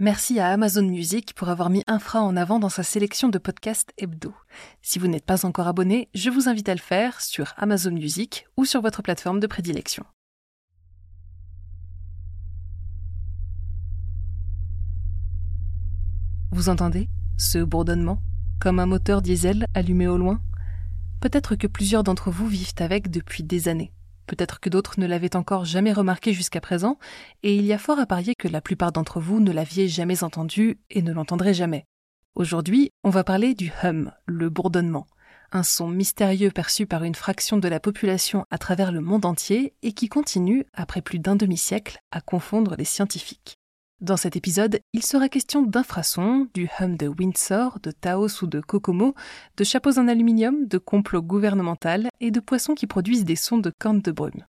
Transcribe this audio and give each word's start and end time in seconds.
Merci 0.00 0.38
à 0.38 0.52
Amazon 0.52 0.84
Music 0.84 1.34
pour 1.34 1.48
avoir 1.48 1.70
mis 1.70 1.82
Infra 1.88 2.22
en 2.22 2.36
avant 2.36 2.60
dans 2.60 2.68
sa 2.68 2.84
sélection 2.84 3.28
de 3.28 3.38
podcasts 3.38 3.92
hebdo. 3.98 4.32
Si 4.80 5.00
vous 5.00 5.08
n'êtes 5.08 5.26
pas 5.26 5.44
encore 5.44 5.66
abonné, 5.66 6.08
je 6.14 6.30
vous 6.30 6.48
invite 6.48 6.68
à 6.68 6.74
le 6.74 6.80
faire 6.80 7.20
sur 7.20 7.52
Amazon 7.56 7.90
Music 7.90 8.46
ou 8.56 8.64
sur 8.64 8.80
votre 8.80 9.02
plateforme 9.02 9.40
de 9.40 9.48
prédilection. 9.48 10.04
Vous 16.52 16.68
entendez 16.68 17.08
ce 17.36 17.58
bourdonnement? 17.58 18.22
Comme 18.60 18.78
un 18.78 18.86
moteur 18.86 19.20
diesel 19.20 19.66
allumé 19.74 20.06
au 20.06 20.16
loin? 20.16 20.40
Peut-être 21.18 21.56
que 21.56 21.66
plusieurs 21.66 22.04
d'entre 22.04 22.30
vous 22.30 22.46
vivent 22.46 22.74
avec 22.78 23.10
depuis 23.10 23.42
des 23.42 23.66
années. 23.66 23.92
Peut-être 24.28 24.60
que 24.60 24.68
d'autres 24.68 25.00
ne 25.00 25.06
l'avaient 25.06 25.36
encore 25.36 25.64
jamais 25.64 25.92
remarqué 25.92 26.34
jusqu'à 26.34 26.60
présent, 26.60 26.98
et 27.42 27.56
il 27.56 27.64
y 27.64 27.72
a 27.72 27.78
fort 27.78 27.98
à 27.98 28.06
parier 28.06 28.34
que 28.38 28.46
la 28.46 28.60
plupart 28.60 28.92
d'entre 28.92 29.20
vous 29.20 29.40
ne 29.40 29.50
l'aviez 29.50 29.88
jamais 29.88 30.22
entendu 30.22 30.78
et 30.90 31.00
ne 31.02 31.12
l'entendraient 31.12 31.54
jamais. 31.54 31.86
Aujourd'hui, 32.34 32.90
on 33.02 33.10
va 33.10 33.24
parler 33.24 33.54
du 33.54 33.72
hum, 33.82 34.12
le 34.26 34.50
bourdonnement, 34.50 35.06
un 35.50 35.62
son 35.62 35.88
mystérieux 35.88 36.50
perçu 36.50 36.86
par 36.86 37.04
une 37.04 37.14
fraction 37.14 37.56
de 37.56 37.68
la 37.68 37.80
population 37.80 38.44
à 38.50 38.58
travers 38.58 38.92
le 38.92 39.00
monde 39.00 39.24
entier 39.24 39.74
et 39.82 39.92
qui 39.92 40.08
continue, 40.08 40.66
après 40.74 41.00
plus 41.00 41.18
d'un 41.18 41.34
demi-siècle, 41.34 41.98
à 42.10 42.20
confondre 42.20 42.76
les 42.76 42.84
scientifiques. 42.84 43.57
Dans 44.00 44.16
cet 44.16 44.36
épisode, 44.36 44.78
il 44.92 45.04
sera 45.04 45.28
question 45.28 45.60
d'infrasons, 45.62 46.46
du 46.54 46.68
hum 46.78 46.96
de 46.96 47.08
Windsor, 47.08 47.80
de 47.82 47.90
Taos 47.90 48.42
ou 48.42 48.46
de 48.46 48.60
Kokomo, 48.60 49.16
de 49.56 49.64
chapeaux 49.64 49.98
en 49.98 50.06
aluminium, 50.06 50.68
de 50.68 50.78
complots 50.78 51.20
gouvernementaux 51.20 52.08
et 52.20 52.30
de 52.30 52.38
poissons 52.38 52.74
qui 52.74 52.86
produisent 52.86 53.24
des 53.24 53.34
sons 53.34 53.58
de 53.58 53.72
cornes 53.76 54.00
de 54.00 54.12
brume. 54.12 54.44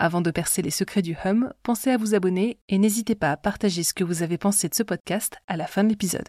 Avant 0.00 0.20
de 0.20 0.32
percer 0.32 0.62
les 0.62 0.70
secrets 0.70 1.02
du 1.02 1.16
hum, 1.24 1.52
pensez 1.62 1.90
à 1.90 1.96
vous 1.96 2.16
abonner 2.16 2.58
et 2.68 2.78
n'hésitez 2.78 3.14
pas 3.14 3.30
à 3.30 3.36
partager 3.36 3.84
ce 3.84 3.94
que 3.94 4.02
vous 4.02 4.24
avez 4.24 4.36
pensé 4.36 4.68
de 4.68 4.74
ce 4.74 4.82
podcast 4.82 5.36
à 5.46 5.56
la 5.56 5.68
fin 5.68 5.84
de 5.84 5.90
l'épisode. 5.90 6.28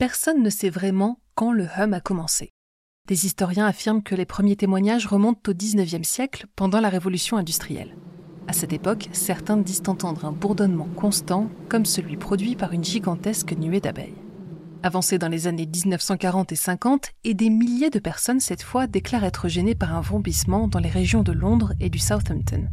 Personne 0.00 0.42
ne 0.42 0.48
sait 0.48 0.70
vraiment 0.70 1.20
quand 1.34 1.52
le 1.52 1.68
hum 1.78 1.92
a 1.92 2.00
commencé. 2.00 2.54
Des 3.06 3.26
historiens 3.26 3.66
affirment 3.66 4.02
que 4.02 4.14
les 4.14 4.24
premiers 4.24 4.56
témoignages 4.56 5.06
remontent 5.06 5.50
au 5.50 5.54
XIXe 5.54 6.08
siècle, 6.08 6.46
pendant 6.56 6.80
la 6.80 6.88
révolution 6.88 7.36
industrielle. 7.36 7.94
À 8.48 8.54
cette 8.54 8.72
époque, 8.72 9.10
certains 9.12 9.58
disent 9.58 9.82
entendre 9.88 10.24
un 10.24 10.32
bourdonnement 10.32 10.88
constant, 10.96 11.50
comme 11.68 11.84
celui 11.84 12.16
produit 12.16 12.56
par 12.56 12.72
une 12.72 12.82
gigantesque 12.82 13.52
nuée 13.52 13.82
d'abeilles. 13.82 14.16
Avancé 14.82 15.18
dans 15.18 15.28
les 15.28 15.46
années 15.46 15.66
1940 15.66 16.50
et 16.50 16.56
50, 16.56 17.10
et 17.24 17.34
des 17.34 17.50
milliers 17.50 17.90
de 17.90 17.98
personnes 17.98 18.40
cette 18.40 18.62
fois 18.62 18.86
déclarent 18.86 19.24
être 19.24 19.48
gênées 19.48 19.74
par 19.74 19.94
un 19.94 20.00
vrombissement 20.00 20.66
dans 20.66 20.80
les 20.80 20.88
régions 20.88 21.22
de 21.22 21.32
Londres 21.32 21.74
et 21.78 21.90
du 21.90 21.98
Southampton. 21.98 22.70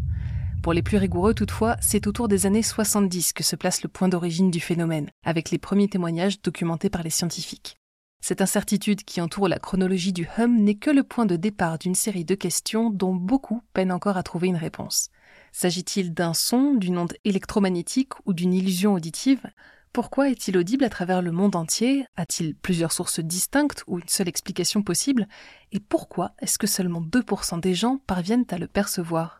Pour 0.67 0.73
les 0.73 0.83
plus 0.83 0.97
rigoureux 0.97 1.33
toutefois, 1.33 1.77
c'est 1.79 2.07
autour 2.07 2.27
des 2.27 2.45
années 2.45 2.61
70 2.61 3.31
que 3.31 3.41
se 3.41 3.55
place 3.55 3.83
le 3.83 3.87
point 3.87 4.09
d'origine 4.09 4.51
du 4.51 4.59
phénomène, 4.59 5.09
avec 5.23 5.49
les 5.49 5.59
premiers 5.59 5.87
témoignages 5.87 6.41
documentés 6.41 6.89
par 6.89 7.03
les 7.03 7.09
scientifiques. 7.09 7.77
Cette 8.19 8.41
incertitude 8.41 9.05
qui 9.05 9.21
entoure 9.21 9.47
la 9.47 9.59
chronologie 9.59 10.11
du 10.11 10.27
hum 10.37 10.61
n'est 10.61 10.75
que 10.75 10.89
le 10.89 11.03
point 11.03 11.25
de 11.25 11.37
départ 11.37 11.79
d'une 11.79 11.95
série 11.95 12.25
de 12.25 12.35
questions 12.35 12.89
dont 12.89 13.15
beaucoup 13.15 13.61
peinent 13.71 13.93
encore 13.93 14.17
à 14.17 14.23
trouver 14.23 14.49
une 14.49 14.57
réponse. 14.57 15.07
S'agit-il 15.53 16.13
d'un 16.13 16.33
son, 16.33 16.73
d'une 16.73 16.97
onde 16.97 17.13
électromagnétique 17.23 18.11
ou 18.25 18.33
d'une 18.33 18.53
illusion 18.53 18.93
auditive? 18.93 19.49
Pourquoi 19.93 20.27
est-il 20.27 20.57
audible 20.57 20.83
à 20.83 20.89
travers 20.89 21.21
le 21.21 21.31
monde 21.31 21.55
entier? 21.55 22.03
A-t-il 22.17 22.55
plusieurs 22.55 22.91
sources 22.91 23.21
distinctes 23.21 23.85
ou 23.87 23.99
une 23.99 24.09
seule 24.09 24.27
explication 24.27 24.83
possible? 24.83 25.29
Et 25.71 25.79
pourquoi 25.79 26.33
est-ce 26.41 26.57
que 26.57 26.67
seulement 26.67 27.01
2% 27.01 27.61
des 27.61 27.73
gens 27.73 28.01
parviennent 28.05 28.45
à 28.49 28.57
le 28.57 28.67
percevoir? 28.67 29.39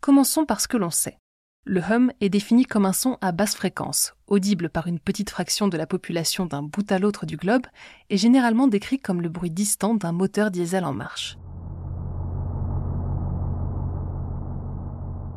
Commençons 0.00 0.44
par 0.44 0.60
ce 0.60 0.68
que 0.68 0.76
l'on 0.76 0.90
sait. 0.90 1.18
Le 1.66 1.80
hum 1.80 2.12
est 2.20 2.28
défini 2.28 2.66
comme 2.66 2.84
un 2.84 2.92
son 2.92 3.16
à 3.22 3.32
basse 3.32 3.54
fréquence, 3.54 4.14
audible 4.26 4.68
par 4.68 4.86
une 4.86 5.00
petite 5.00 5.30
fraction 5.30 5.66
de 5.66 5.78
la 5.78 5.86
population 5.86 6.44
d'un 6.44 6.62
bout 6.62 6.92
à 6.92 6.98
l'autre 6.98 7.24
du 7.24 7.38
globe, 7.38 7.66
et 8.10 8.18
généralement 8.18 8.66
décrit 8.66 9.00
comme 9.00 9.22
le 9.22 9.30
bruit 9.30 9.50
distant 9.50 9.94
d'un 9.94 10.12
moteur 10.12 10.50
diesel 10.50 10.84
en 10.84 10.92
marche. 10.92 11.38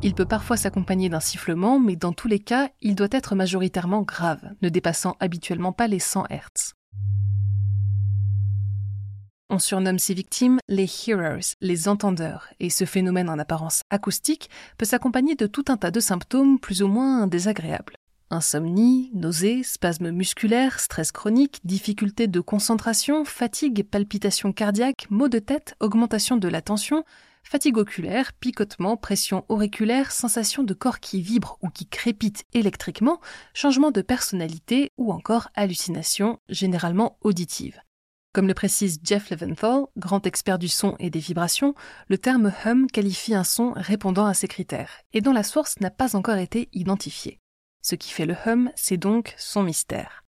Il 0.02 0.14
peut 0.14 0.26
parfois 0.26 0.56
s'accompagner 0.56 1.08
d'un 1.08 1.18
sifflement, 1.18 1.80
mais 1.80 1.96
dans 1.96 2.12
tous 2.12 2.28
les 2.28 2.38
cas, 2.38 2.68
il 2.82 2.94
doit 2.94 3.08
être 3.10 3.34
majoritairement 3.34 4.02
grave, 4.02 4.42
ne 4.60 4.68
dépassant 4.68 5.16
habituellement 5.18 5.72
pas 5.72 5.88
les 5.88 5.98
100 5.98 6.26
Hz. 6.30 6.74
On 9.50 9.58
surnomme 9.58 9.98
ces 9.98 10.12
victimes 10.12 10.58
les 10.68 10.86
hearers, 11.06 11.54
les 11.62 11.88
entendeurs, 11.88 12.48
et 12.60 12.68
ce 12.68 12.84
phénomène 12.84 13.30
en 13.30 13.38
apparence 13.38 13.80
acoustique 13.88 14.50
peut 14.76 14.84
s'accompagner 14.84 15.36
de 15.36 15.46
tout 15.46 15.64
un 15.68 15.78
tas 15.78 15.90
de 15.90 16.00
symptômes 16.00 16.58
plus 16.58 16.82
ou 16.82 16.88
moins 16.88 17.26
désagréables. 17.26 17.94
Insomnie, 18.28 19.10
nausées, 19.14 19.62
spasmes 19.62 20.10
musculaires, 20.10 20.80
stress 20.80 21.12
chronique, 21.12 21.60
difficultés 21.64 22.26
de 22.26 22.40
concentration, 22.40 23.24
fatigue, 23.24 23.84
palpitations 23.84 24.52
cardiaques, 24.52 25.06
maux 25.08 25.30
de 25.30 25.38
tête, 25.38 25.76
augmentation 25.80 26.36
de 26.36 26.48
la 26.48 26.60
tension, 26.60 27.04
fatigue 27.42 27.78
oculaire, 27.78 28.34
picotement, 28.34 28.98
pression 28.98 29.46
auriculaire, 29.48 30.12
sensation 30.12 30.62
de 30.62 30.74
corps 30.74 31.00
qui 31.00 31.22
vibre 31.22 31.56
ou 31.62 31.70
qui 31.70 31.86
crépite 31.86 32.44
électriquement, 32.52 33.18
changement 33.54 33.92
de 33.92 34.02
personnalité 34.02 34.92
ou 34.98 35.10
encore 35.10 35.48
hallucination, 35.54 36.38
généralement 36.50 37.16
auditive. 37.22 37.80
Comme 38.34 38.46
le 38.46 38.54
précise 38.54 39.00
Jeff 39.02 39.30
Leventhal, 39.30 39.86
grand 39.96 40.26
expert 40.26 40.58
du 40.58 40.68
son 40.68 40.96
et 40.98 41.08
des 41.08 41.18
vibrations, 41.18 41.74
le 42.08 42.18
terme 42.18 42.52
hum 42.66 42.86
qualifie 42.86 43.34
un 43.34 43.44
son 43.44 43.72
répondant 43.74 44.26
à 44.26 44.34
ces 44.34 44.48
critères, 44.48 45.00
et 45.14 45.22
dont 45.22 45.32
la 45.32 45.42
source 45.42 45.80
n'a 45.80 45.90
pas 45.90 46.14
encore 46.14 46.36
été 46.36 46.68
identifiée. 46.72 47.38
Ce 47.80 47.94
qui 47.94 48.10
fait 48.10 48.26
le 48.26 48.36
hum, 48.46 48.70
c'est 48.76 48.98
donc 48.98 49.34
son 49.38 49.62
mystère. 49.62 50.24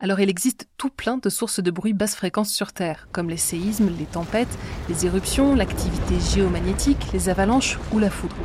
Alors 0.00 0.20
il 0.20 0.28
existe 0.28 0.68
tout 0.76 0.90
plein 0.90 1.16
de 1.16 1.28
sources 1.30 1.60
de 1.60 1.70
bruit 1.70 1.94
basse 1.94 2.14
fréquence 2.14 2.52
sur 2.52 2.72
Terre, 2.72 3.08
comme 3.10 3.30
les 3.30 3.38
séismes, 3.38 3.90
les 3.98 4.06
tempêtes, 4.06 4.58
les 4.90 5.06
éruptions, 5.06 5.54
l'activité 5.54 6.20
géomagnétique, 6.20 7.12
les 7.12 7.30
avalanches 7.30 7.78
ou 7.92 7.98
la 7.98 8.10
foudre. 8.10 8.36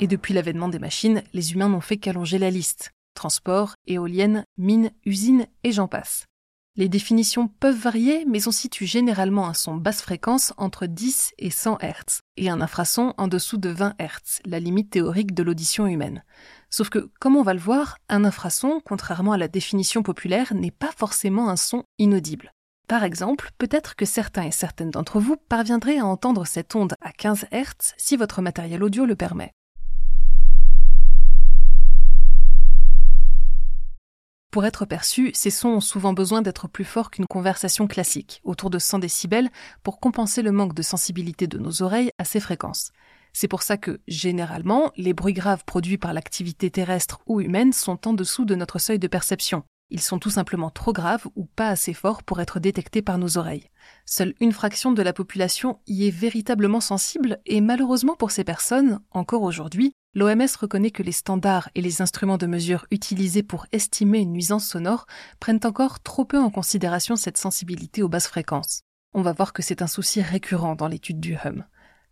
Et 0.00 0.08
depuis 0.08 0.34
l'avènement 0.34 0.68
des 0.68 0.78
machines, 0.80 1.22
les 1.32 1.52
humains 1.52 1.68
n'ont 1.68 1.80
fait 1.80 1.96
qu'allonger 1.96 2.38
la 2.38 2.50
liste. 2.50 2.92
Transport, 3.14 3.74
éoliennes, 3.86 4.44
mines, 4.58 4.90
usines 5.04 5.46
et 5.64 5.72
j'en 5.72 5.88
passe. 5.88 6.26
Les 6.78 6.90
définitions 6.90 7.48
peuvent 7.48 7.78
varier, 7.78 8.26
mais 8.26 8.46
on 8.48 8.50
situe 8.50 8.84
généralement 8.84 9.48
un 9.48 9.54
son 9.54 9.76
basse 9.76 10.02
fréquence 10.02 10.52
entre 10.58 10.84
10 10.84 11.32
et 11.38 11.48
100 11.48 11.78
Hz, 11.80 12.20
et 12.36 12.50
un 12.50 12.60
infrason 12.60 13.14
en 13.16 13.28
dessous 13.28 13.56
de 13.56 13.70
20 13.70 13.94
Hz, 13.98 14.40
la 14.44 14.60
limite 14.60 14.90
théorique 14.90 15.32
de 15.32 15.42
l'audition 15.42 15.86
humaine. 15.86 16.22
Sauf 16.68 16.90
que, 16.90 17.10
comme 17.18 17.34
on 17.34 17.42
va 17.42 17.54
le 17.54 17.60
voir, 17.60 17.96
un 18.10 18.26
infrason, 18.26 18.82
contrairement 18.84 19.32
à 19.32 19.38
la 19.38 19.48
définition 19.48 20.02
populaire, 20.02 20.52
n'est 20.52 20.70
pas 20.70 20.92
forcément 20.94 21.48
un 21.48 21.56
son 21.56 21.84
inaudible. 21.98 22.52
Par 22.88 23.04
exemple, 23.04 23.52
peut-être 23.56 23.96
que 23.96 24.04
certains 24.04 24.44
et 24.44 24.52
certaines 24.52 24.90
d'entre 24.90 25.18
vous 25.18 25.36
parviendraient 25.48 25.98
à 25.98 26.06
entendre 26.06 26.46
cette 26.46 26.76
onde 26.76 26.92
à 27.00 27.10
15 27.10 27.46
Hz 27.52 27.94
si 27.96 28.18
votre 28.18 28.42
matériel 28.42 28.82
audio 28.82 29.06
le 29.06 29.16
permet. 29.16 29.54
Pour 34.56 34.64
être 34.64 34.86
perçus, 34.86 35.32
ces 35.34 35.50
sons 35.50 35.68
ont 35.68 35.80
souvent 35.82 36.14
besoin 36.14 36.40
d'être 36.40 36.66
plus 36.66 36.86
forts 36.86 37.10
qu'une 37.10 37.26
conversation 37.26 37.86
classique, 37.86 38.40
autour 38.42 38.70
de 38.70 38.78
100 38.78 39.00
décibels, 39.00 39.50
pour 39.82 40.00
compenser 40.00 40.40
le 40.40 40.50
manque 40.50 40.72
de 40.72 40.80
sensibilité 40.80 41.46
de 41.46 41.58
nos 41.58 41.82
oreilles 41.82 42.08
à 42.16 42.24
ces 42.24 42.40
fréquences. 42.40 42.90
C'est 43.34 43.48
pour 43.48 43.60
ça 43.60 43.76
que, 43.76 44.00
généralement, 44.08 44.92
les 44.96 45.12
bruits 45.12 45.34
graves 45.34 45.66
produits 45.66 45.98
par 45.98 46.14
l'activité 46.14 46.70
terrestre 46.70 47.20
ou 47.26 47.42
humaine 47.42 47.74
sont 47.74 48.08
en 48.08 48.14
dessous 48.14 48.46
de 48.46 48.54
notre 48.54 48.78
seuil 48.78 48.98
de 48.98 49.08
perception. 49.08 49.62
Ils 49.90 50.00
sont 50.00 50.18
tout 50.18 50.30
simplement 50.30 50.70
trop 50.70 50.92
graves 50.92 51.26
ou 51.36 51.44
pas 51.44 51.68
assez 51.68 51.94
forts 51.94 52.24
pour 52.24 52.40
être 52.40 52.58
détectés 52.58 53.02
par 53.02 53.18
nos 53.18 53.38
oreilles. 53.38 53.70
Seule 54.04 54.34
une 54.40 54.52
fraction 54.52 54.90
de 54.92 55.02
la 55.02 55.12
population 55.12 55.78
y 55.86 56.08
est 56.08 56.10
véritablement 56.10 56.80
sensible 56.80 57.38
et 57.46 57.60
malheureusement 57.60 58.16
pour 58.16 58.32
ces 58.32 58.42
personnes, 58.42 59.00
encore 59.12 59.42
aujourd'hui, 59.42 59.92
l'OMS 60.14 60.56
reconnaît 60.58 60.90
que 60.90 61.04
les 61.04 61.12
standards 61.12 61.68
et 61.76 61.82
les 61.82 62.02
instruments 62.02 62.38
de 62.38 62.46
mesure 62.46 62.86
utilisés 62.90 63.44
pour 63.44 63.66
estimer 63.70 64.18
une 64.18 64.32
nuisance 64.32 64.66
sonore 64.66 65.06
prennent 65.38 65.60
encore 65.64 66.00
trop 66.00 66.24
peu 66.24 66.38
en 66.38 66.50
considération 66.50 67.14
cette 67.14 67.36
sensibilité 67.36 68.02
aux 68.02 68.08
basses 68.08 68.26
fréquences. 68.26 68.80
On 69.14 69.22
va 69.22 69.32
voir 69.32 69.52
que 69.52 69.62
c'est 69.62 69.82
un 69.82 69.86
souci 69.86 70.20
récurrent 70.20 70.74
dans 70.74 70.88
l'étude 70.88 71.20
du 71.20 71.36
hum. 71.44 71.64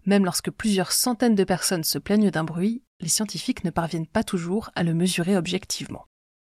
Même 0.07 0.25
lorsque 0.25 0.51
plusieurs 0.51 0.93
centaines 0.93 1.35
de 1.35 1.45
personnes 1.45 1.85
se 1.85 1.99
plaignent 1.99 2.31
d'un 2.31 2.45
bruit, 2.45 2.83
les 3.01 3.09
scientifiques 3.09 3.65
ne 3.65 3.71
parviennent 3.71 4.07
pas 4.07 4.23
toujours 4.23 4.71
à 4.75 4.83
le 4.83 4.95
mesurer 4.95 5.37
objectivement. 5.37 6.07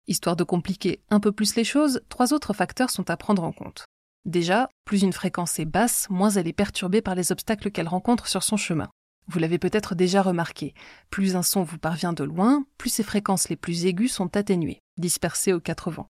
Histoire 0.08 0.34
de 0.34 0.42
compliquer 0.42 1.00
un 1.10 1.20
peu 1.20 1.30
plus 1.30 1.54
les 1.54 1.64
choses, 1.64 2.02
trois 2.08 2.32
autres 2.32 2.52
facteurs 2.52 2.90
sont 2.90 3.08
à 3.08 3.16
prendre 3.16 3.44
en 3.44 3.52
compte. 3.52 3.84
Déjà, 4.24 4.68
plus 4.84 5.02
une 5.02 5.12
fréquence 5.12 5.58
est 5.60 5.64
basse, 5.64 6.08
moins 6.10 6.30
elle 6.30 6.48
est 6.48 6.52
perturbée 6.52 7.02
par 7.02 7.14
les 7.14 7.30
obstacles 7.30 7.70
qu'elle 7.70 7.88
rencontre 7.88 8.26
sur 8.26 8.42
son 8.42 8.56
chemin. 8.56 8.90
Vous 9.28 9.38
l'avez 9.38 9.58
peut-être 9.58 9.94
déjà 9.94 10.20
remarqué, 10.20 10.74
plus 11.10 11.36
un 11.36 11.44
son 11.44 11.62
vous 11.62 11.78
parvient 11.78 12.12
de 12.12 12.24
loin, 12.24 12.64
plus 12.78 12.90
ses 12.90 13.04
fréquences 13.04 13.48
les 13.48 13.56
plus 13.56 13.86
aiguës 13.86 14.12
sont 14.12 14.36
atténuées, 14.36 14.80
dispersées 14.98 15.52
aux 15.52 15.60
quatre 15.60 15.92
vents. 15.92 16.08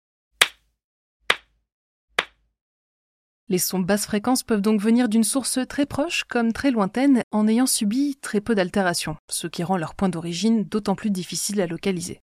Les 3.49 3.59
sons 3.59 3.79
basse 3.79 4.07
fréquence 4.07 4.43
peuvent 4.43 4.61
donc 4.61 4.81
venir 4.81 5.09
d'une 5.09 5.23
source 5.23 5.61
très 5.69 5.87
proche 5.87 6.25
comme 6.25 6.53
très 6.53 6.73
lointaine 6.73 7.23
en 7.31 7.47
ayant 7.47 7.67
subi 7.67 8.17
très 8.21 8.41
peu 8.41 8.57
d'altérations, 8.57 9.17
ce 9.31 9.47
qui 9.47 9.63
rend 9.63 9.77
leur 9.77 9.95
point 9.95 10.09
d'origine 10.09 10.65
d'autant 10.65 10.97
plus 10.97 11.11
difficile 11.11 11.61
à 11.61 11.69
localiser. 11.69 12.21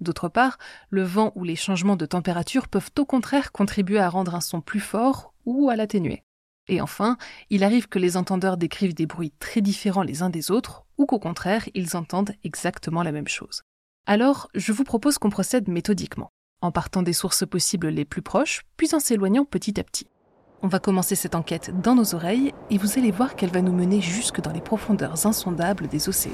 D'autre 0.00 0.28
part, 0.28 0.58
le 0.88 1.02
vent 1.02 1.32
ou 1.34 1.44
les 1.44 1.56
changements 1.56 1.96
de 1.96 2.06
température 2.06 2.68
peuvent 2.68 2.90
au 2.98 3.04
contraire 3.04 3.52
contribuer 3.52 3.98
à 3.98 4.08
rendre 4.08 4.34
un 4.34 4.40
son 4.40 4.60
plus 4.60 4.80
fort 4.80 5.34
ou 5.44 5.68
à 5.68 5.76
l'atténuer. 5.76 6.24
Et 6.68 6.80
enfin, 6.80 7.16
il 7.50 7.64
arrive 7.64 7.88
que 7.88 7.98
les 7.98 8.16
entendeurs 8.16 8.56
décrivent 8.56 8.94
des 8.94 9.06
bruits 9.06 9.32
très 9.40 9.60
différents 9.60 10.02
les 10.02 10.22
uns 10.22 10.30
des 10.30 10.50
autres, 10.50 10.84
ou 10.98 11.06
qu'au 11.06 11.18
contraire, 11.18 11.68
ils 11.74 11.96
entendent 11.96 12.32
exactement 12.44 13.02
la 13.02 13.12
même 13.12 13.28
chose. 13.28 13.62
Alors, 14.06 14.48
je 14.54 14.72
vous 14.72 14.84
propose 14.84 15.18
qu'on 15.18 15.30
procède 15.30 15.68
méthodiquement, 15.68 16.30
en 16.62 16.70
partant 16.70 17.02
des 17.02 17.12
sources 17.12 17.46
possibles 17.46 17.88
les 17.88 18.04
plus 18.04 18.22
proches, 18.22 18.62
puis 18.76 18.94
en 18.94 19.00
s'éloignant 19.00 19.44
petit 19.44 19.80
à 19.80 19.84
petit. 19.84 20.06
On 20.62 20.68
va 20.68 20.78
commencer 20.78 21.14
cette 21.14 21.34
enquête 21.34 21.72
dans 21.80 21.94
nos 21.94 22.14
oreilles, 22.14 22.52
et 22.70 22.78
vous 22.78 22.98
allez 22.98 23.10
voir 23.10 23.34
qu'elle 23.34 23.50
va 23.50 23.62
nous 23.62 23.72
mener 23.72 24.00
jusque 24.00 24.40
dans 24.40 24.52
les 24.52 24.60
profondeurs 24.60 25.26
insondables 25.26 25.88
des 25.88 26.08
océans. 26.08 26.32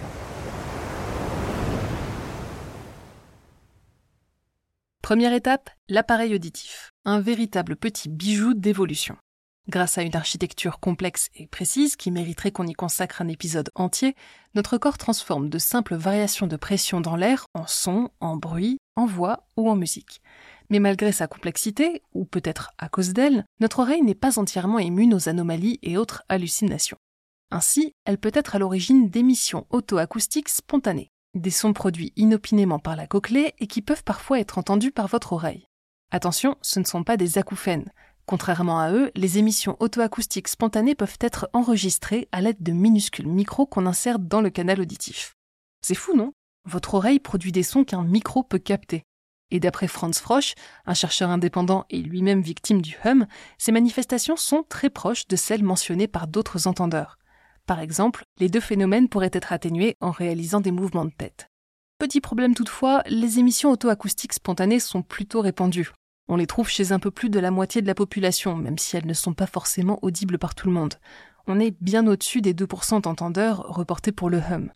Première 5.07 5.35
étape, 5.35 5.71
l'appareil 5.89 6.35
auditif, 6.35 6.91
un 7.05 7.21
véritable 7.21 7.77
petit 7.77 8.09
bijou 8.09 8.55
d'évolution. 8.55 9.17
Grâce 9.69 9.99
à 9.99 10.03
une 10.03 10.17
architecture 10.17 10.81
complexe 10.81 11.29
et 11.37 11.47
précise 11.47 11.95
qui 11.95 12.11
mériterait 12.11 12.51
qu'on 12.51 12.67
y 12.67 12.73
consacre 12.73 13.23
un 13.23 13.29
épisode 13.29 13.71
entier, 13.77 14.17
notre 14.57 14.79
corps 14.79 14.99
transforme 14.99 15.49
de 15.49 15.59
simples 15.59 15.95
variations 15.95 16.49
de 16.49 16.57
pression 16.57 17.01
dans 17.01 17.15
l'air 17.15 17.47
en 17.55 17.69
son, 17.69 18.11
en 18.19 18.37
bruit, 18.37 18.79
en 18.97 19.07
voix 19.07 19.47
ou 19.57 19.71
en 19.71 19.77
musique. 19.77 20.23
Mais 20.71 20.81
malgré 20.81 21.13
sa 21.13 21.29
complexité, 21.29 22.03
ou 22.13 22.25
peut-être 22.25 22.73
à 22.77 22.89
cause 22.89 23.13
d'elle, 23.13 23.45
notre 23.61 23.79
oreille 23.79 24.03
n'est 24.03 24.17
pas 24.17 24.41
entièrement 24.41 24.81
immune 24.81 25.15
aux 25.15 25.29
anomalies 25.29 25.79
et 25.85 25.99
autres 25.99 26.25
hallucinations. 26.29 26.99
Ainsi, 27.53 27.93
elle 28.07 28.19
peut 28.19 28.33
être 28.35 28.57
à 28.57 28.59
l'origine 28.59 29.09
d'émissions 29.09 29.69
auto-acoustiques 29.71 30.49
spontanées 30.49 31.13
des 31.37 31.51
sons 31.51 31.73
produits 31.73 32.13
inopinément 32.17 32.79
par 32.79 32.97
la 32.97 33.07
cochlée 33.07 33.55
et 33.59 33.67
qui 33.67 33.83
peuvent 33.83 34.05
parfois 34.05 34.41
être 34.41 34.59
entendus 34.59 34.93
par 34.93 35.07
votre 35.07 35.33
oreille. 35.33 35.67
Attention, 36.11 36.57
ce 36.63 36.81
ne 36.81 36.85
sont 36.85 37.05
pas 37.05 37.17
des 37.17 37.39
acouphènes. 37.39 37.91
Contrairement 38.27 38.81
à 38.81 38.91
eux, 38.91 39.13
les 39.15 39.39
émissions 39.39 39.77
auto-acoustiques 39.79 40.49
spontanées 40.49 40.95
peuvent 40.95 41.19
être 41.21 41.49
enregistrées 41.53 42.29
à 42.33 42.41
l'aide 42.41 42.61
de 42.61 42.73
minuscules 42.73 43.29
micros 43.29 43.67
qu'on 43.67 43.87
insère 43.87 44.19
dans 44.19 44.41
le 44.41 44.51
canal 44.51 44.81
auditif. 44.81 45.35
C'est 45.81 45.95
fou, 45.95 46.17
non? 46.17 46.33
Votre 46.65 46.95
oreille 46.95 47.21
produit 47.21 47.53
des 47.53 47.63
sons 47.63 47.85
qu'un 47.85 48.03
micro 48.03 48.43
peut 48.43 48.59
capter. 48.59 49.05
Et 49.53 49.61
d'après 49.61 49.87
Franz 49.87 50.21
Frosch, 50.21 50.55
un 50.87 50.95
chercheur 50.95 51.31
indépendant 51.31 51.85
et 51.91 52.03
lui-même 52.03 52.41
victime 52.41 52.83
du 52.83 52.99
hum, 53.05 53.27
ces 53.59 53.71
manifestations 53.71 54.37
sont 54.37 54.65
très 54.69 54.91
proches 54.91 55.29
de 55.29 55.37
celles 55.37 55.63
mentionnées 55.63 56.09
par 56.09 56.27
d'autres 56.27 56.67
entendeurs. 56.67 57.19
Par 57.67 57.81
exemple, 57.81 58.25
les 58.39 58.49
deux 58.49 58.61
phénomènes 58.61 59.09
pourraient 59.09 59.31
être 59.33 59.53
atténués 59.53 59.97
en 60.01 60.13
réalisant 60.13 60.61
des 60.61 60.71
mouvements 60.71 61.05
de 61.05 61.11
tête. 61.11 61.49
Petit 61.99 62.21
problème 62.21 62.55
toutefois, 62.55 63.03
les 63.07 63.41
émissions 63.41 63.73
auto-acoustiques 63.73 64.35
spontanées 64.35 64.81
sont 64.81 65.03
plutôt 65.03 65.41
répandues. 65.41 65.91
On 66.29 66.37
les 66.37 66.47
trouve 66.47 66.69
chez 66.69 66.93
un 66.93 66.99
peu 66.99 67.11
plus 67.11 67.31
de 67.31 67.41
la 67.41 67.51
moitié 67.51 67.83
de 67.83 67.87
la 67.87 67.95
population, 67.95 68.57
même 68.57 68.79
si 68.79 68.97
elles 68.97 69.07
ne 69.07 69.15
sont 69.15 69.35
pas 69.35 69.47
forcément 69.47 69.99
audibles 70.03 70.39
par 70.39 70.55
tout 70.55 70.69
le 70.69 70.75
monde. 70.75 70.95
On 71.49 71.59
est 71.59 71.75
bien 71.81 72.07
au-dessus 72.07 72.41
des 72.41 72.55
2% 72.55 73.03
d'entendeurs 73.03 73.59
reportés 73.69 74.13
pour 74.13 74.31
le 74.31 74.39
hum. 74.39 74.71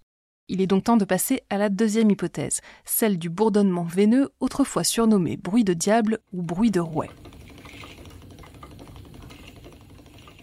Il 0.49 0.61
est 0.61 0.67
donc 0.67 0.85
temps 0.85 0.97
de 0.97 1.05
passer 1.05 1.43
à 1.49 1.59
la 1.59 1.69
deuxième 1.69 2.11
hypothèse, 2.11 2.61
celle 2.85 3.19
du 3.19 3.29
bourdonnement 3.29 3.85
veineux, 3.85 4.31
autrefois 4.41 4.83
surnommé 4.83 5.37
bruit 5.37 5.63
de 5.63 5.75
diable 5.75 6.19
ou 6.33 6.43
bruit 6.43 6.73
de 6.73 6.81
rouet. 6.81 7.11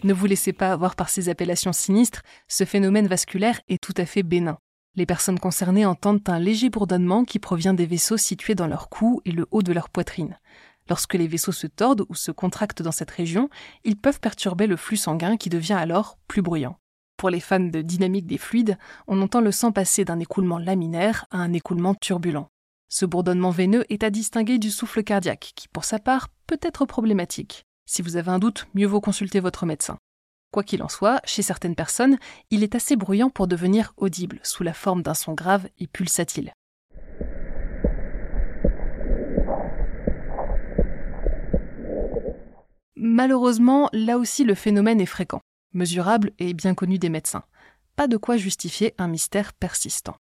Ne 0.04 0.12
vous 0.12 0.26
laissez 0.26 0.52
pas 0.52 0.72
avoir 0.72 0.94
par 0.94 1.08
ces 1.08 1.28
appellations 1.28 1.72
sinistres, 1.72 2.22
ce 2.46 2.64
phénomène 2.64 3.08
vasculaire 3.08 3.60
est 3.68 3.82
tout 3.82 3.94
à 3.96 4.06
fait 4.06 4.22
bénin. 4.22 4.58
Les 4.94 5.06
personnes 5.06 5.40
concernées 5.40 5.86
entendent 5.86 6.28
un 6.28 6.38
léger 6.38 6.70
bourdonnement 6.70 7.24
qui 7.24 7.38
provient 7.38 7.74
des 7.74 7.86
vaisseaux 7.86 8.16
situés 8.16 8.54
dans 8.54 8.68
leur 8.68 8.88
cou 8.88 9.20
et 9.24 9.32
le 9.32 9.46
haut 9.50 9.62
de 9.62 9.72
leur 9.72 9.88
poitrine. 9.88 10.38
Lorsque 10.88 11.14
les 11.14 11.26
vaisseaux 11.26 11.52
se 11.52 11.66
tordent 11.66 12.06
ou 12.08 12.14
se 12.14 12.30
contractent 12.30 12.82
dans 12.82 12.92
cette 12.92 13.10
région, 13.10 13.50
ils 13.84 13.96
peuvent 13.96 14.20
perturber 14.20 14.66
le 14.66 14.76
flux 14.76 14.96
sanguin 14.96 15.36
qui 15.36 15.50
devient 15.50 15.74
alors 15.74 16.18
plus 16.28 16.42
bruyant. 16.42 16.78
Pour 17.16 17.30
les 17.30 17.40
fans 17.40 17.58
de 17.58 17.82
dynamique 17.82 18.26
des 18.26 18.38
fluides, 18.38 18.78
on 19.08 19.20
entend 19.20 19.40
le 19.40 19.52
sang 19.52 19.72
passer 19.72 20.04
d'un 20.04 20.20
écoulement 20.20 20.58
laminaire 20.58 21.26
à 21.30 21.38
un 21.38 21.52
écoulement 21.52 21.94
turbulent. 21.94 22.48
Ce 22.88 23.04
bourdonnement 23.04 23.50
veineux 23.50 23.84
est 23.90 24.02
à 24.02 24.10
distinguer 24.10 24.58
du 24.58 24.70
souffle 24.70 25.02
cardiaque, 25.02 25.52
qui 25.56 25.68
pour 25.68 25.84
sa 25.84 25.98
part 25.98 26.28
peut 26.46 26.60
être 26.62 26.86
problématique. 26.86 27.67
Si 27.90 28.02
vous 28.02 28.16
avez 28.16 28.30
un 28.30 28.38
doute, 28.38 28.66
mieux 28.74 28.86
vaut 28.86 29.00
consulter 29.00 29.40
votre 29.40 29.64
médecin. 29.64 29.96
Quoi 30.52 30.62
qu'il 30.62 30.82
en 30.82 30.90
soit, 30.90 31.22
chez 31.24 31.40
certaines 31.40 31.74
personnes, 31.74 32.18
il 32.50 32.62
est 32.62 32.74
assez 32.74 32.96
bruyant 32.96 33.30
pour 33.30 33.46
devenir 33.46 33.94
audible, 33.96 34.40
sous 34.42 34.62
la 34.62 34.74
forme 34.74 35.02
d'un 35.02 35.14
son 35.14 35.32
grave 35.32 35.70
et 35.78 35.86
pulsatile. 35.86 36.52
Malheureusement, 42.94 43.88
là 43.94 44.18
aussi 44.18 44.44
le 44.44 44.54
phénomène 44.54 45.00
est 45.00 45.06
fréquent, 45.06 45.40
mesurable 45.72 46.32
et 46.38 46.52
bien 46.52 46.74
connu 46.74 46.98
des 46.98 47.08
médecins. 47.08 47.44
Pas 47.96 48.06
de 48.06 48.18
quoi 48.18 48.36
justifier 48.36 48.94
un 48.98 49.08
mystère 49.08 49.54
persistant. 49.54 50.16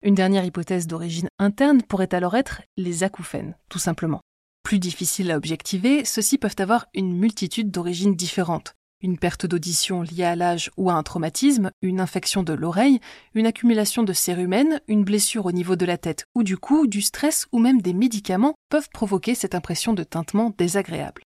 Une 0.00 0.14
dernière 0.14 0.46
hypothèse 0.46 0.86
d'origine 0.86 1.28
interne 1.38 1.82
pourrait 1.82 2.14
alors 2.14 2.36
être 2.36 2.62
les 2.78 3.04
acouphènes, 3.04 3.54
tout 3.68 3.78
simplement. 3.78 4.22
Plus 4.66 4.80
difficiles 4.80 5.30
à 5.30 5.36
objectiver, 5.36 6.04
ceux-ci 6.04 6.38
peuvent 6.38 6.56
avoir 6.58 6.86
une 6.92 7.16
multitude 7.16 7.70
d'origines 7.70 8.16
différentes. 8.16 8.74
Une 9.00 9.16
perte 9.16 9.46
d'audition 9.46 10.02
liée 10.02 10.24
à 10.24 10.34
l'âge 10.34 10.72
ou 10.76 10.90
à 10.90 10.94
un 10.94 11.04
traumatisme, 11.04 11.70
une 11.82 12.00
infection 12.00 12.42
de 12.42 12.52
l'oreille, 12.52 12.98
une 13.34 13.46
accumulation 13.46 14.02
de 14.02 14.12
cérumen, 14.12 14.80
une 14.88 15.04
blessure 15.04 15.46
au 15.46 15.52
niveau 15.52 15.76
de 15.76 15.86
la 15.86 15.98
tête 15.98 16.24
ou 16.34 16.42
du 16.42 16.56
cou, 16.56 16.88
du 16.88 17.00
stress 17.00 17.46
ou 17.52 17.60
même 17.60 17.80
des 17.80 17.92
médicaments 17.92 18.56
peuvent 18.68 18.88
provoquer 18.92 19.36
cette 19.36 19.54
impression 19.54 19.92
de 19.92 20.02
tintement 20.02 20.52
désagréable. 20.58 21.22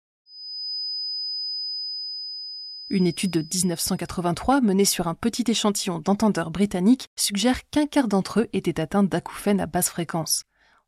Une 2.91 3.06
étude 3.06 3.31
de 3.31 3.41
1983 3.41 4.61
menée 4.61 4.85
sur 4.85 5.09
un 5.09 5.15
petit 5.15 5.51
échantillon 5.51 5.99
d'entendeurs 5.99 6.51
britanniques 6.51 7.06
suggère 7.17 7.67
qu'un 7.70 7.87
quart 7.87 8.09
d'entre 8.09 8.41
eux 8.41 8.49
étaient 8.53 8.82
atteints 8.82 9.03
d'acouphènes 9.03 9.63
à 9.63 9.67
basse 9.67 9.89
fréquence. 9.89 10.43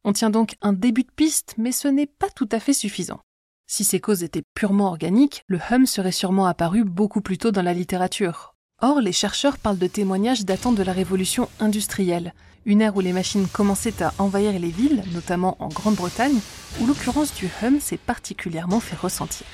On 0.05 0.13
tient 0.13 0.31
donc 0.31 0.57
un 0.63 0.73
début 0.73 1.05
de 1.05 1.11
piste, 1.15 1.55
mais 1.59 1.71
ce 1.71 1.87
n'est 1.87 2.07
pas 2.07 2.29
tout 2.29 2.49
à 2.51 2.59
fait 2.59 2.73
suffisant. 2.73 3.21
Si 3.69 3.85
ces 3.85 4.01
causes 4.01 4.25
étaient 4.25 4.43
purement 4.55 4.89
organiques, 4.89 5.45
le 5.47 5.61
hum 5.71 5.87
serait 5.87 6.13
sûrement 6.13 6.47
apparu 6.47 6.85
beaucoup 6.85 7.21
plus 7.21 7.39
tôt 7.39 7.53
dans 7.53 7.63
la 7.63 7.73
littérature. 7.73 8.55
Or, 8.81 9.01
les 9.01 9.13
chercheurs 9.13 9.59
parlent 9.59 9.79
de 9.79 9.87
témoignages 9.87 10.45
datant 10.45 10.73
de 10.73 10.83
la 10.83 10.93
révolution 10.93 11.49
industrielle, 11.61 12.35
une 12.65 12.81
ère 12.81 12.97
où 12.97 13.01
les 13.01 13.13
machines 13.13 13.47
commençaient 13.47 14.03
à 14.03 14.13
envahir 14.19 14.59
les 14.59 14.71
villes, 14.71 15.05
notamment 15.13 15.57
en 15.61 15.69
Grande-Bretagne, 15.69 16.41
où 16.81 16.87
l'occurrence 16.87 17.33
du 17.35 17.49
hum 17.63 17.81
s'est 17.81 17.97
particulièrement 17.97 18.81
fait 18.81 18.97
ressentir. 18.97 19.47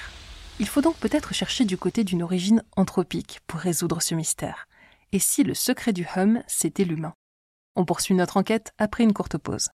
Il 0.60 0.66
faut 0.66 0.80
donc 0.80 0.96
peut-être 0.96 1.34
chercher 1.34 1.64
du 1.66 1.76
côté 1.76 2.04
d'une 2.04 2.22
origine 2.22 2.64
anthropique 2.74 3.40
pour 3.46 3.60
résoudre 3.60 4.00
ce 4.00 4.14
mystère. 4.14 4.66
Et 5.12 5.18
si 5.18 5.44
le 5.44 5.54
secret 5.54 5.92
du 5.92 6.06
hum, 6.16 6.42
c'était 6.46 6.84
l'humain? 6.84 7.14
On 7.76 7.84
poursuit 7.84 8.14
notre 8.14 8.38
enquête 8.38 8.72
après 8.78 9.04
une 9.04 9.12
courte 9.12 9.38
pause. 9.38 9.68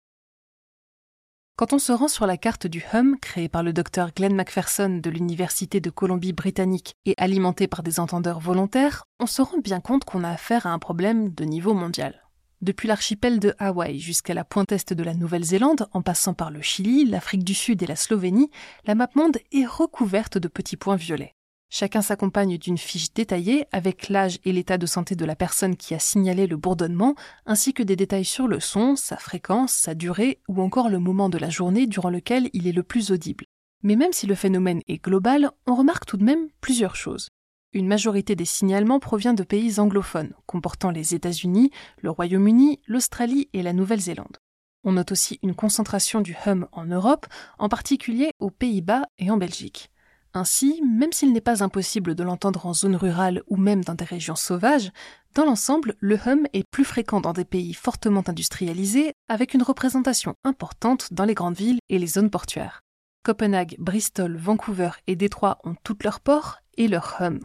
Quand 1.61 1.75
on 1.75 1.79
se 1.79 1.93
rend 1.93 2.09
sur 2.09 2.27
la 2.27 2.39
carte 2.39 2.67
du 2.67 2.83
hum 2.95 3.19
créée 3.21 3.51
par 3.51 3.63
le 3.63 3.75
docteur 3.75 4.15
Glenn 4.15 4.35
Macpherson 4.35 4.99
de 5.03 5.11
l'Université 5.11 5.79
de 5.79 5.91
Colombie-Britannique 5.91 6.95
et 7.05 7.13
alimentée 7.19 7.67
par 7.67 7.83
des 7.83 8.01
entendeurs 8.01 8.41
volontaires, 8.41 9.05
on 9.19 9.27
se 9.27 9.43
rend 9.43 9.59
bien 9.59 9.81
compte 9.81 10.07
qu'on 10.07 10.25
a 10.25 10.31
affaire 10.31 10.65
à 10.65 10.71
un 10.71 10.79
problème 10.79 11.29
de 11.35 11.45
niveau 11.45 11.75
mondial. 11.75 12.27
Depuis 12.63 12.89
l'archipel 12.89 13.41
de 13.41 13.55
Hawaï 13.59 13.99
jusqu'à 13.99 14.33
la 14.33 14.45
pointe 14.45 14.73
est 14.73 14.95
de 14.95 15.03
la 15.03 15.13
Nouvelle-Zélande, 15.13 15.87
en 15.93 16.01
passant 16.01 16.33
par 16.33 16.51
le 16.51 16.63
Chili, 16.63 17.05
l'Afrique 17.05 17.45
du 17.45 17.53
Sud 17.53 17.83
et 17.83 17.87
la 17.87 17.95
Slovénie, 17.95 18.51
la 18.87 18.95
map 18.95 19.11
monde 19.15 19.37
est 19.53 19.67
recouverte 19.67 20.39
de 20.39 20.49
petits 20.49 20.79
points 20.79 20.97
violets. 20.97 21.35
Chacun 21.73 22.03
s'accompagne 22.03 22.59
d'une 22.59 22.79
fiche 22.79 23.15
détaillée 23.15 23.65
avec 23.71 24.09
l'âge 24.09 24.41
et 24.45 24.53
l'état 24.53 24.77
de 24.77 24.87
santé 24.87 25.15
de 25.15 25.25
la 25.25 25.37
personne 25.37 25.77
qui 25.77 25.95
a 25.95 26.01
signalé 26.01 26.49
le 26.49 26.57
bourdonnement, 26.57 27.15
ainsi 27.47 27.73
que 27.73 27.85
des 27.85 27.95
détails 27.95 28.25
sur 28.25 28.49
le 28.49 28.59
son, 28.59 28.97
sa 28.97 29.17
fréquence, 29.17 29.73
sa 29.73 29.95
durée 29.95 30.41
ou 30.49 30.61
encore 30.63 30.89
le 30.89 30.99
moment 30.99 31.29
de 31.29 31.39
la 31.39 31.49
journée 31.49 31.87
durant 31.87 32.11
lequel 32.11 32.51
il 32.55 32.67
est 32.67 32.73
le 32.73 32.83
plus 32.83 33.13
audible. 33.13 33.45
Mais 33.85 33.95
même 33.95 34.13
si 34.13 34.27
le 34.27 34.35
phénomène 34.35 34.83
est 34.89 35.03
global, 35.03 35.53
on 35.65 35.77
remarque 35.77 36.07
tout 36.07 36.17
de 36.17 36.25
même 36.25 36.49
plusieurs 36.61 36.97
choses. 36.97 37.29
Une 37.73 37.87
majorité 37.87 38.35
des 38.35 38.45
signalements 38.45 38.99
provient 38.99 39.33
de 39.33 39.45
pays 39.45 39.79
anglophones, 39.79 40.35
comportant 40.47 40.91
les 40.91 41.15
États-Unis, 41.15 41.71
le 42.03 42.11
Royaume-Uni, 42.11 42.81
l'Australie 42.89 43.49
et 43.53 43.63
la 43.63 43.73
Nouvelle-Zélande. 43.73 44.39
On 44.83 44.93
note 44.93 45.13
aussi 45.13 45.39
une 45.45 45.55
concentration 45.55 46.21
du 46.21 46.37
hum 46.47 46.67
en 46.73 46.87
Europe, 46.87 47.27
en 47.61 47.69
particulier 47.69 48.33
aux 48.41 48.51
Pays-Bas 48.51 49.05
et 49.19 49.31
en 49.31 49.37
Belgique. 49.37 49.93
Ainsi, 50.33 50.81
même 50.87 51.13
s'il 51.13 51.33
n'est 51.33 51.41
pas 51.41 51.65
impossible 51.65 52.15
de 52.15 52.23
l'entendre 52.23 52.67
en 52.67 52.73
zone 52.73 52.95
rurale 52.95 53.43
ou 53.49 53.57
même 53.57 53.83
dans 53.83 53.95
des 53.95 54.05
régions 54.05 54.37
sauvages, 54.37 54.93
dans 55.35 55.45
l'ensemble, 55.45 55.97
le 55.99 56.19
hum 56.27 56.47
est 56.53 56.65
plus 56.71 56.85
fréquent 56.85 57.21
dans 57.21 57.33
des 57.33 57.45
pays 57.45 57.75
fortement 57.75 58.23
industrialisés, 58.27 59.13
avec 59.29 59.55
une 59.55 59.63
représentation 59.63 60.35
importante 60.45 61.13
dans 61.13 61.25
les 61.25 61.35
grandes 61.35 61.57
villes 61.57 61.81
et 61.89 61.99
les 61.99 62.07
zones 62.07 62.31
portuaires. 62.31 62.81
Copenhague, 63.25 63.77
Bristol, 63.79 64.37
Vancouver 64.37 64.91
et 65.09 65.17
Détroit 65.17 65.59
ont 65.65 65.75
toutes 65.83 66.05
leurs 66.05 66.21
ports 66.21 66.59
et 66.77 66.87
leur 66.87 67.17
hum. 67.21 67.41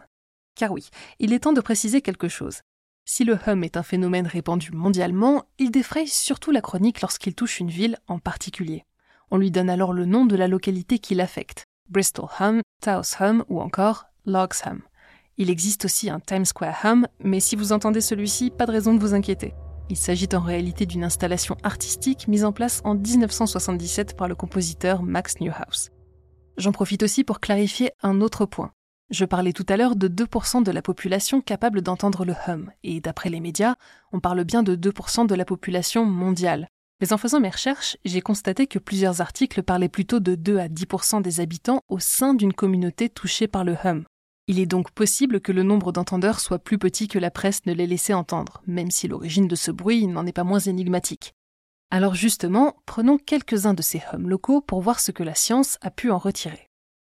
Car 0.54 0.70
oui, 0.70 0.88
il 1.18 1.32
est 1.32 1.40
temps 1.40 1.52
de 1.52 1.60
préciser 1.60 2.02
quelque 2.02 2.28
chose. 2.28 2.60
Si 3.04 3.24
le 3.24 3.38
hum 3.46 3.62
est 3.62 3.76
un 3.76 3.82
phénomène 3.82 4.26
répandu 4.26 4.70
mondialement, 4.72 5.44
il 5.58 5.70
défraye 5.70 6.08
surtout 6.08 6.50
la 6.50 6.60
chronique 6.60 7.00
lorsqu'il 7.00 7.34
touche 7.34 7.60
une 7.60 7.70
ville 7.70 7.98
en 8.06 8.20
particulier. 8.20 8.84
On 9.30 9.38
lui 9.38 9.50
donne 9.50 9.70
alors 9.70 9.92
le 9.92 10.06
nom 10.06 10.24
de 10.24 10.36
la 10.36 10.48
localité 10.48 10.98
qui 10.98 11.14
l'affecte. 11.14 11.65
Bristol 11.88 12.28
Hum, 12.40 12.60
Taos 12.80 13.16
Hum 13.20 13.44
ou 13.48 13.60
encore 13.60 14.06
Logs 14.24 14.56
Hum. 14.66 14.80
Il 15.38 15.50
existe 15.50 15.84
aussi 15.84 16.10
un 16.10 16.20
Times 16.20 16.44
Square 16.44 16.76
Hum, 16.84 17.06
mais 17.22 17.40
si 17.40 17.56
vous 17.56 17.72
entendez 17.72 18.00
celui-ci, 18.00 18.50
pas 18.50 18.66
de 18.66 18.72
raison 18.72 18.94
de 18.94 19.00
vous 19.00 19.14
inquiéter. 19.14 19.54
Il 19.88 19.96
s'agit 19.96 20.28
en 20.32 20.40
réalité 20.40 20.84
d'une 20.84 21.04
installation 21.04 21.56
artistique 21.62 22.26
mise 22.26 22.44
en 22.44 22.52
place 22.52 22.80
en 22.84 22.94
1977 22.94 24.16
par 24.16 24.26
le 24.26 24.34
compositeur 24.34 25.02
Max 25.02 25.40
Newhouse. 25.40 25.90
J'en 26.56 26.72
profite 26.72 27.02
aussi 27.02 27.22
pour 27.22 27.38
clarifier 27.38 27.92
un 28.02 28.20
autre 28.20 28.46
point. 28.46 28.72
Je 29.10 29.24
parlais 29.24 29.52
tout 29.52 29.66
à 29.68 29.76
l'heure 29.76 29.94
de 29.94 30.08
2% 30.08 30.64
de 30.64 30.72
la 30.72 30.82
population 30.82 31.40
capable 31.40 31.82
d'entendre 31.82 32.24
le 32.24 32.34
hum, 32.48 32.72
et 32.82 33.00
d'après 33.00 33.30
les 33.30 33.40
médias, 33.40 33.76
on 34.12 34.18
parle 34.18 34.42
bien 34.42 34.64
de 34.64 34.74
2% 34.74 35.26
de 35.26 35.34
la 35.36 35.44
population 35.44 36.04
mondiale. 36.04 36.68
Mais 37.00 37.12
en 37.12 37.18
faisant 37.18 37.40
mes 37.40 37.50
recherches, 37.50 37.96
j'ai 38.04 38.22
constaté 38.22 38.66
que 38.66 38.78
plusieurs 38.78 39.20
articles 39.20 39.62
parlaient 39.62 39.88
plutôt 39.88 40.18
de 40.18 40.34
2 40.34 40.58
à 40.58 40.68
10% 40.68 41.20
des 41.20 41.40
habitants 41.40 41.80
au 41.88 41.98
sein 41.98 42.32
d'une 42.32 42.54
communauté 42.54 43.08
touchée 43.08 43.48
par 43.48 43.64
le 43.64 43.76
hum. 43.84 44.04
Il 44.48 44.60
est 44.60 44.66
donc 44.66 44.92
possible 44.92 45.40
que 45.40 45.52
le 45.52 45.64
nombre 45.64 45.90
d'entendeurs 45.92 46.40
soit 46.40 46.60
plus 46.60 46.78
petit 46.78 47.08
que 47.08 47.18
la 47.18 47.32
presse 47.32 47.66
ne 47.66 47.72
l'ait 47.72 47.86
laissé 47.86 48.14
entendre, 48.14 48.62
même 48.66 48.92
si 48.92 49.08
l'origine 49.08 49.48
de 49.48 49.56
ce 49.56 49.72
bruit 49.72 50.06
n'en 50.06 50.24
est 50.24 50.32
pas 50.32 50.44
moins 50.44 50.60
énigmatique. 50.60 51.34
Alors 51.90 52.14
justement, 52.14 52.76
prenons 52.86 53.18
quelques-uns 53.18 53.74
de 53.74 53.82
ces 53.82 54.02
hums 54.12 54.28
locaux 54.28 54.60
pour 54.60 54.80
voir 54.80 55.00
ce 55.00 55.10
que 55.10 55.22
la 55.22 55.34
science 55.34 55.78
a 55.82 55.90
pu 55.90 56.10
en 56.10 56.18
retirer. 56.18 56.68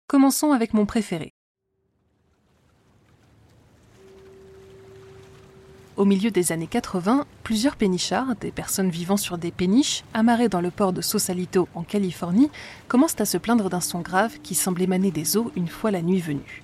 Commençons 0.09 0.53
avec 0.53 0.73
mon 0.73 0.87
préféré. 0.87 1.36
Au 5.97 6.05
milieu 6.05 6.31
des 6.31 6.53
années 6.53 6.67
80, 6.67 7.25
plusieurs 7.43 7.77
pénichards, 7.77 8.37
des 8.39 8.51
personnes 8.51 8.91
vivant 8.91 9.17
sur 9.17 9.39
des 9.39 9.51
péniches, 9.51 10.05
amarrées 10.13 10.51
dans 10.51 10.61
le 10.61 10.71
port 10.71 10.93
de 10.93 11.01
Sausalito 11.01 11.69
en 11.75 11.85
Californie, 11.85 12.51
commencent 12.87 13.19
à 13.19 13.25
se 13.25 13.39
plaindre 13.39 13.71
d'un 13.71 13.81
son 13.81 14.01
grave 14.01 14.39
qui 14.43 14.55
semble 14.55 14.83
émaner 14.83 15.11
des 15.11 15.39
eaux 15.39 15.51
une 15.57 15.69
fois 15.69 15.91
la 15.91 16.03
nuit 16.03 16.21
venue. 16.21 16.63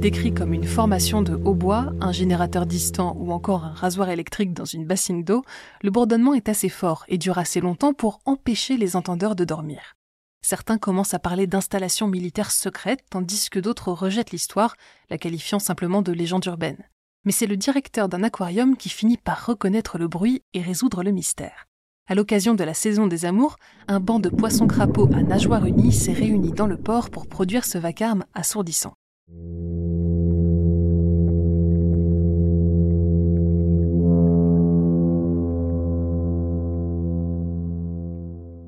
Décrit 0.00 0.32
comme 0.32 0.54
une 0.54 0.64
formation 0.64 1.20
de 1.20 1.34
hautbois, 1.34 1.92
un 2.00 2.12
générateur 2.12 2.64
distant 2.64 3.14
ou 3.18 3.30
encore 3.30 3.64
un 3.64 3.74
rasoir 3.74 4.08
électrique 4.08 4.54
dans 4.54 4.64
une 4.64 4.86
bassine 4.86 5.22
d'eau, 5.22 5.44
le 5.82 5.90
bourdonnement 5.90 6.32
est 6.32 6.48
assez 6.48 6.70
fort 6.70 7.04
et 7.08 7.18
dure 7.18 7.36
assez 7.36 7.60
longtemps 7.60 7.92
pour 7.92 8.20
empêcher 8.24 8.78
les 8.78 8.96
entendeurs 8.96 9.36
de 9.36 9.44
dormir. 9.44 9.97
Certains 10.42 10.78
commencent 10.78 11.14
à 11.14 11.18
parler 11.18 11.46
d'installations 11.46 12.06
militaires 12.06 12.50
secrètes, 12.50 13.04
tandis 13.10 13.50
que 13.50 13.58
d'autres 13.58 13.92
rejettent 13.92 14.30
l'histoire, 14.30 14.76
la 15.10 15.18
qualifiant 15.18 15.58
simplement 15.58 16.02
de 16.02 16.12
légende 16.12 16.44
urbaine. 16.46 16.88
Mais 17.24 17.32
c'est 17.32 17.46
le 17.46 17.56
directeur 17.56 18.08
d'un 18.08 18.22
aquarium 18.22 18.76
qui 18.76 18.88
finit 18.88 19.16
par 19.16 19.46
reconnaître 19.46 19.98
le 19.98 20.08
bruit 20.08 20.42
et 20.54 20.62
résoudre 20.62 21.02
le 21.02 21.10
mystère. 21.10 21.66
À 22.06 22.14
l'occasion 22.14 22.54
de 22.54 22.64
la 22.64 22.72
saison 22.72 23.06
des 23.06 23.26
amours, 23.26 23.56
un 23.86 24.00
banc 24.00 24.18
de 24.18 24.30
poissons-crapauds 24.30 25.10
à 25.12 25.22
nageoires 25.22 25.66
unies 25.66 25.92
s'est 25.92 26.12
réuni 26.12 26.52
dans 26.52 26.66
le 26.66 26.78
port 26.78 27.10
pour 27.10 27.26
produire 27.26 27.66
ce 27.66 27.76
vacarme 27.76 28.24
assourdissant. 28.32 28.94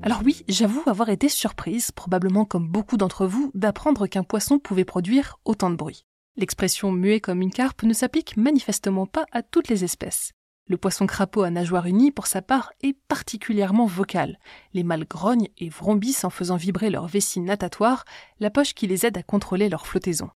Alors 0.03 0.21
oui, 0.25 0.43
j'avoue 0.47 0.81
avoir 0.87 1.09
été 1.09 1.29
surprise, 1.29 1.91
probablement 1.91 2.43
comme 2.43 2.67
beaucoup 2.67 2.97
d'entre 2.97 3.27
vous, 3.27 3.51
d'apprendre 3.53 4.07
qu'un 4.07 4.23
poisson 4.23 4.57
pouvait 4.57 4.83
produire 4.83 5.37
autant 5.45 5.69
de 5.69 5.75
bruit. 5.75 6.05
L'expression 6.37 6.91
muet 6.91 7.19
comme 7.19 7.41
une 7.41 7.51
carpe 7.51 7.83
ne 7.83 7.93
s'applique 7.93 8.35
manifestement 8.35 9.05
pas 9.05 9.25
à 9.31 9.43
toutes 9.43 9.67
les 9.67 9.83
espèces. 9.83 10.31
Le 10.67 10.77
poisson 10.77 11.05
crapaud 11.05 11.43
à 11.43 11.51
nageoires 11.51 11.85
unies, 11.85 12.11
pour 12.11 12.25
sa 12.25 12.41
part, 12.41 12.71
est 12.81 12.97
particulièrement 13.09 13.85
vocal. 13.85 14.39
Les 14.73 14.83
mâles 14.83 15.05
grognent 15.05 15.49
et 15.59 15.69
vrombissent 15.69 16.23
en 16.23 16.29
faisant 16.31 16.55
vibrer 16.55 16.89
leur 16.89 17.07
vessie 17.07 17.41
natatoire, 17.41 18.05
la 18.39 18.49
poche 18.49 18.73
qui 18.73 18.87
les 18.87 19.05
aide 19.05 19.17
à 19.17 19.23
contrôler 19.23 19.69
leur 19.69 19.85
flottaison. 19.85 20.29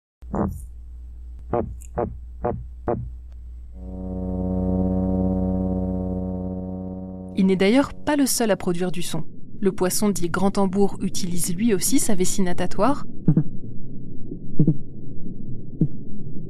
Il 7.38 7.48
n'est 7.48 7.56
d'ailleurs 7.56 7.94
pas 7.94 8.16
le 8.16 8.28
seul 8.28 8.52
à 8.52 8.58
produire 8.58 8.92
du 8.92 9.02
son. 9.02 9.26
Le 9.66 9.72
poisson 9.72 10.10
dit 10.10 10.30
grand 10.30 10.52
tambour 10.52 11.00
utilise 11.02 11.56
lui 11.56 11.74
aussi 11.74 11.98
sa 11.98 12.14
vessie 12.14 12.44
natatoire. 12.44 13.04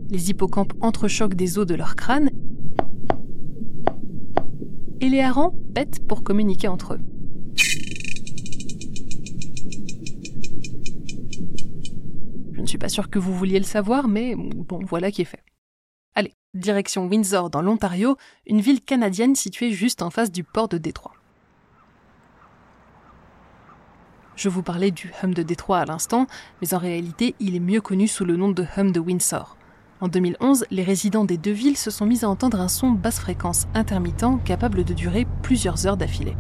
Les 0.10 0.32
hippocampes 0.32 0.74
entrechoquent 0.82 1.36
des 1.36 1.58
os 1.58 1.66
de 1.66 1.76
leur 1.76 1.96
crâne. 1.96 2.30
Et 5.00 5.08
les 5.08 5.22
harengs 5.22 5.56
pètent 5.74 6.06
pour 6.06 6.24
communiquer 6.24 6.68
entre 6.68 6.96
eux. 6.96 7.00
Je 12.52 12.60
ne 12.60 12.66
suis 12.66 12.78
pas 12.78 12.90
sûr 12.90 13.10
que 13.10 13.18
vous 13.18 13.34
vouliez 13.34 13.60
le 13.60 13.64
savoir, 13.64 14.10
mais 14.10 14.36
bon, 14.36 14.80
voilà 14.84 15.10
qui 15.10 15.22
est 15.22 15.24
fait. 15.24 15.46
Allez, 16.16 16.34
direction 16.54 17.08
Windsor 17.08 17.50
dans 17.50 17.62
l'Ontario, 17.62 18.18
une 18.46 18.60
ville 18.60 18.82
canadienne 18.82 19.36
située 19.36 19.72
juste 19.72 20.02
en 20.02 20.10
face 20.10 20.34
du 20.34 20.44
port 20.44 20.68
de 20.68 20.78
Détroit. 20.78 21.15
Je 24.36 24.50
vous 24.50 24.64
parlais 24.64 24.92
du 24.92 25.14
hum 25.24 25.34
de 25.34 25.44
Détroit 25.44 25.80
à 25.80 25.86
l'instant, 25.86 26.28
mais 26.62 26.74
en 26.74 26.78
réalité, 26.78 27.36
il 27.40 27.56
est 27.56 27.62
mieux 27.62 27.80
connu 27.80 28.08
sous 28.08 28.26
le 28.26 28.36
nom 28.36 28.50
de 28.50 28.66
hum 28.78 28.92
de 28.92 29.00
Windsor. 29.00 29.56
En 30.02 30.10
2011, 30.10 30.66
les 30.72 30.84
résidents 30.84 31.24
des 31.24 31.38
deux 31.38 31.54
villes 31.54 31.78
se 31.78 31.90
sont 31.90 32.06
mis 32.06 32.26
à 32.26 32.30
entendre 32.30 32.60
un 32.60 32.68
son 32.68 32.92
basse 32.92 33.20
fréquence 33.20 33.66
intermittent 33.74 34.44
capable 34.44 34.84
de 34.84 34.94
durer 34.94 35.26
plusieurs 35.42 35.88
heures 35.88 35.96
d'affilée. 35.96 36.36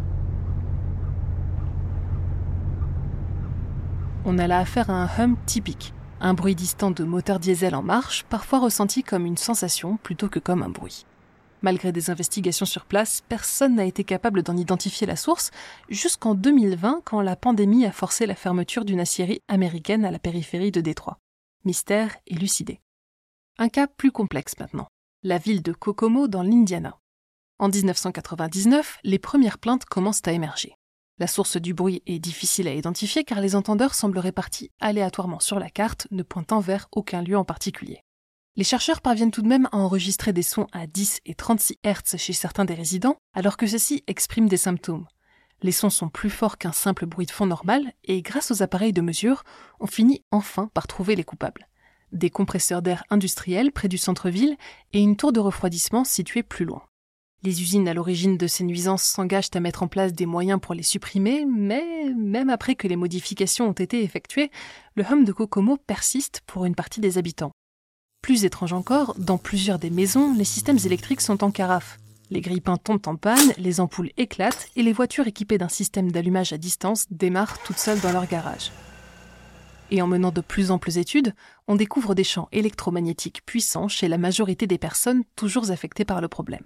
On 4.26 4.38
a 4.40 4.48
là 4.48 4.60
affaire 4.60 4.90
à 4.90 5.04
un 5.04 5.10
hum 5.18 5.38
typique, 5.46 5.94
un 6.20 6.34
bruit 6.34 6.56
distant 6.56 6.92
de 6.92 7.04
moteur 7.06 7.40
diesel 7.40 7.76
en 7.76 7.84
marche, 7.84 8.26
parfois 8.30 8.60
ressenti 8.60 9.04
comme 9.04 9.26
une 9.26 9.38
sensation 9.38 9.98
plutôt 10.04 10.28
que 10.28 10.40
comme 10.40 10.64
un 10.64 10.70
bruit. 10.70 11.06
Malgré 11.66 11.92
des 11.92 12.12
investigations 12.12 12.68
sur 12.68 12.86
place, 12.86 13.24
personne 13.28 13.74
n'a 13.74 13.86
été 13.86 14.04
capable 14.04 14.44
d'en 14.44 14.56
identifier 14.56 15.08
la 15.08 15.16
source 15.16 15.50
jusqu'en 15.90 16.36
2020 16.36 17.02
quand 17.04 17.22
la 17.22 17.36
pandémie 17.36 17.88
a 17.88 17.92
forcé 17.92 18.28
la 18.28 18.36
fermeture 18.36 18.86
d'une 18.86 19.00
aciérie 19.00 19.42
américaine 19.48 20.06
à 20.06 20.12
la 20.12 20.20
périphérie 20.20 20.70
de 20.70 20.80
Détroit. 20.80 21.18
Mystère 21.64 22.18
élucidé. 22.28 22.82
Un 23.58 23.70
cas 23.70 23.88
plus 23.88 24.12
complexe 24.12 24.60
maintenant. 24.60 24.86
La 25.24 25.40
ville 25.40 25.64
de 25.64 25.74
Kokomo 25.74 26.28
dans 26.28 26.44
l'Indiana. 26.44 27.00
En 27.58 27.68
1999, 27.68 29.00
les 29.04 29.18
premières 29.18 29.58
plaintes 29.58 29.86
commencent 29.86 30.28
à 30.28 30.34
émerger. 30.34 30.76
La 31.18 31.26
source 31.26 31.58
du 31.58 31.74
bruit 31.74 32.04
est 32.06 32.20
difficile 32.20 32.68
à 32.68 32.76
identifier 32.76 33.24
car 33.24 33.42
les 33.42 33.56
entendeurs 33.56 33.96
semblent 33.96 34.20
répartis 34.20 34.70
aléatoirement 34.82 35.40
sur 35.40 35.58
la 35.58 35.72
carte, 35.72 36.06
ne 36.12 36.22
pointant 36.22 36.60
vers 36.60 36.90
aucun 36.92 37.24
lieu 37.24 37.36
en 37.36 37.44
particulier. 37.44 38.05
Les 38.58 38.64
chercheurs 38.64 39.02
parviennent 39.02 39.32
tout 39.32 39.42
de 39.42 39.50
même 39.50 39.68
à 39.74 39.78
enregistrer 39.78 40.32
des 40.32 40.42
sons 40.42 40.68
à 40.72 40.88
10 40.88 41.20
et 41.26 41.36
36 41.36 41.78
Hz 41.84 42.18
chez 42.18 42.32
certains 42.32 42.64
des 42.64 42.74
résidents, 42.74 43.18
alors 43.34 43.58
que 43.58 43.68
ceux-ci 43.68 44.06
expriment 44.08 44.48
des 44.48 44.56
symptômes. 44.56 45.08
Les 45.62 45.74
sons 45.74 45.90
sont 45.90 46.08
plus 46.08 46.30
forts 46.30 46.58
qu'un 46.58 46.72
simple 46.72 47.06
bruit 47.06 47.26
de 47.26 47.32
fond 47.32 47.48
normal, 47.48 47.92
et 48.06 48.22
grâce 48.22 48.52
aux 48.52 48.64
appareils 48.64 48.94
de 48.94 49.02
mesure, 49.02 49.44
on 49.82 49.88
finit 49.88 50.24
enfin 50.32 50.70
par 50.74 50.88
trouver 50.88 51.18
les 51.18 51.26
coupables. 51.26 51.68
Des 52.14 52.30
compresseurs 52.30 52.82
d'air 52.82 53.04
industriels 53.10 53.74
près 53.74 53.90
du 53.90 53.98
centre-ville 53.98 54.56
et 54.94 55.02
une 55.02 55.18
tour 55.18 55.34
de 55.34 55.42
refroidissement 55.42 56.06
située 56.06 56.44
plus 56.44 56.64
loin. 56.64 56.84
Les 57.44 57.62
usines 57.62 57.90
à 57.90 57.94
l'origine 57.94 58.38
de 58.38 58.48
ces 58.48 58.64
nuisances 58.64 59.04
s'engagent 59.04 59.52
à 59.54 59.60
mettre 59.60 59.84
en 59.84 59.90
place 59.90 60.14
des 60.14 60.26
moyens 60.26 60.62
pour 60.62 60.76
les 60.76 60.84
supprimer, 60.84 61.46
mais 61.46 62.14
même 62.16 62.50
après 62.50 62.76
que 62.76 62.88
les 62.88 62.96
modifications 62.96 63.68
ont 63.68 63.74
été 63.74 64.02
effectuées, 64.02 64.50
le 64.96 65.04
hum 65.04 65.26
de 65.26 65.34
Kokomo 65.34 65.76
persiste 65.76 66.42
pour 66.48 66.64
une 66.64 66.76
partie 66.76 67.02
des 67.02 67.18
habitants. 67.18 67.52
Plus 68.26 68.44
étrange 68.44 68.74
encore, 68.74 69.14
dans 69.20 69.38
plusieurs 69.38 69.78
des 69.78 69.92
maisons, 69.92 70.34
les 70.34 70.46
systèmes 70.46 70.80
électriques 70.84 71.22
sont 71.22 71.44
en 71.44 71.52
carafe. 71.52 72.00
Les 72.32 72.42
grippins 72.42 72.78
tombent 72.78 73.06
en 73.06 73.18
panne, 73.18 73.54
les 73.60 73.80
ampoules 73.80 74.10
éclatent 74.18 74.68
et 74.76 74.82
les 74.82 74.94
voitures 74.94 75.28
équipées 75.28 75.60
d'un 75.60 75.70
système 75.70 76.12
d'allumage 76.12 76.52
à 76.52 76.58
distance 76.58 77.06
démarrent 77.12 77.62
toutes 77.62 77.78
seules 77.78 78.00
dans 78.00 78.12
leur 78.12 78.26
garage. 78.26 78.72
Et 79.92 80.02
en 80.02 80.08
menant 80.08 80.32
de 80.32 80.42
plus 80.42 80.72
amples 80.72 80.98
études, 80.98 81.36
on 81.68 81.76
découvre 81.76 82.16
des 82.16 82.24
champs 82.24 82.50
électromagnétiques 82.52 83.46
puissants 83.46 83.88
chez 83.88 84.08
la 84.08 84.18
majorité 84.18 84.66
des 84.66 84.80
personnes 84.80 85.22
toujours 85.36 85.70
affectées 85.70 86.04
par 86.04 86.20
le 86.20 86.28
problème. 86.28 86.66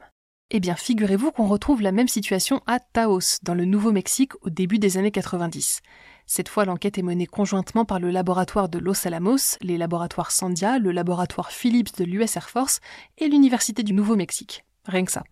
Eh 0.52 0.62
bien, 0.62 0.76
figurez-vous 0.76 1.32
qu'on 1.32 1.48
retrouve 1.48 1.82
la 1.82 1.92
même 1.92 2.08
situation 2.08 2.62
à 2.68 2.80
Taos, 2.80 3.40
dans 3.44 3.54
le 3.54 3.66
Nouveau-Mexique, 3.66 4.32
au 4.44 4.50
début 4.50 4.80
des 4.80 4.98
années 4.98 5.12
90. 5.12 5.82
Cette 6.32 6.48
fois, 6.48 6.64
l'enquête 6.64 7.00
est 7.00 7.02
menée 7.02 7.26
conjointement 7.26 7.86
par 7.86 8.00
le 8.00 8.12
laboratoire 8.12 8.70
de 8.70 8.78
Los 8.78 9.08
Alamos, 9.08 9.58
les 9.62 9.80
laboratoires 9.80 10.30
Sandia, 10.30 10.78
le 10.78 10.92
laboratoire 10.92 11.52
Phillips 11.52 11.98
de 11.98 12.04
l'US 12.04 12.36
Air 12.36 12.52
Force 12.52 12.82
et 13.18 13.28
l'Université 13.28 13.82
du 13.82 13.94
Nouveau-Mexique. 13.94 14.64
Rien 14.86 15.06
que 15.06 15.12
ça. 15.12 15.24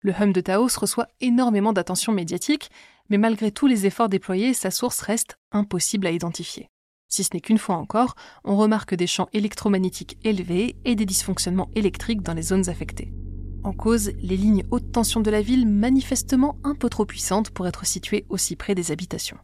Le 0.00 0.14
hum 0.18 0.32
de 0.32 0.40
Taos 0.40 0.78
reçoit 0.78 1.08
énormément 1.20 1.74
d'attention 1.74 2.14
médiatique, 2.14 2.70
mais 3.10 3.18
malgré 3.18 3.52
tous 3.52 3.66
les 3.66 3.84
efforts 3.84 4.08
déployés, 4.08 4.54
sa 4.54 4.70
source 4.70 5.00
reste 5.00 5.36
impossible 5.52 6.06
à 6.06 6.12
identifier. 6.12 6.70
Si 7.08 7.24
ce 7.24 7.34
n'est 7.34 7.42
qu'une 7.42 7.58
fois 7.58 7.76
encore, 7.76 8.14
on 8.42 8.56
remarque 8.56 8.94
des 8.94 9.06
champs 9.06 9.28
électromagnétiques 9.34 10.16
élevés 10.24 10.76
et 10.86 10.94
des 10.94 11.04
dysfonctionnements 11.04 11.68
électriques 11.74 12.22
dans 12.22 12.32
les 12.32 12.40
zones 12.40 12.70
affectées. 12.70 13.12
En 13.64 13.74
cause, 13.74 14.12
les 14.22 14.38
lignes 14.38 14.64
haute 14.70 14.92
tension 14.92 15.20
de 15.20 15.30
la 15.30 15.42
ville, 15.42 15.68
manifestement 15.68 16.56
un 16.64 16.74
peu 16.74 16.88
trop 16.88 17.04
puissantes 17.04 17.50
pour 17.50 17.66
être 17.66 17.84
situées 17.84 18.24
aussi 18.30 18.56
près 18.56 18.74
des 18.74 18.92
habitations. 18.92 19.36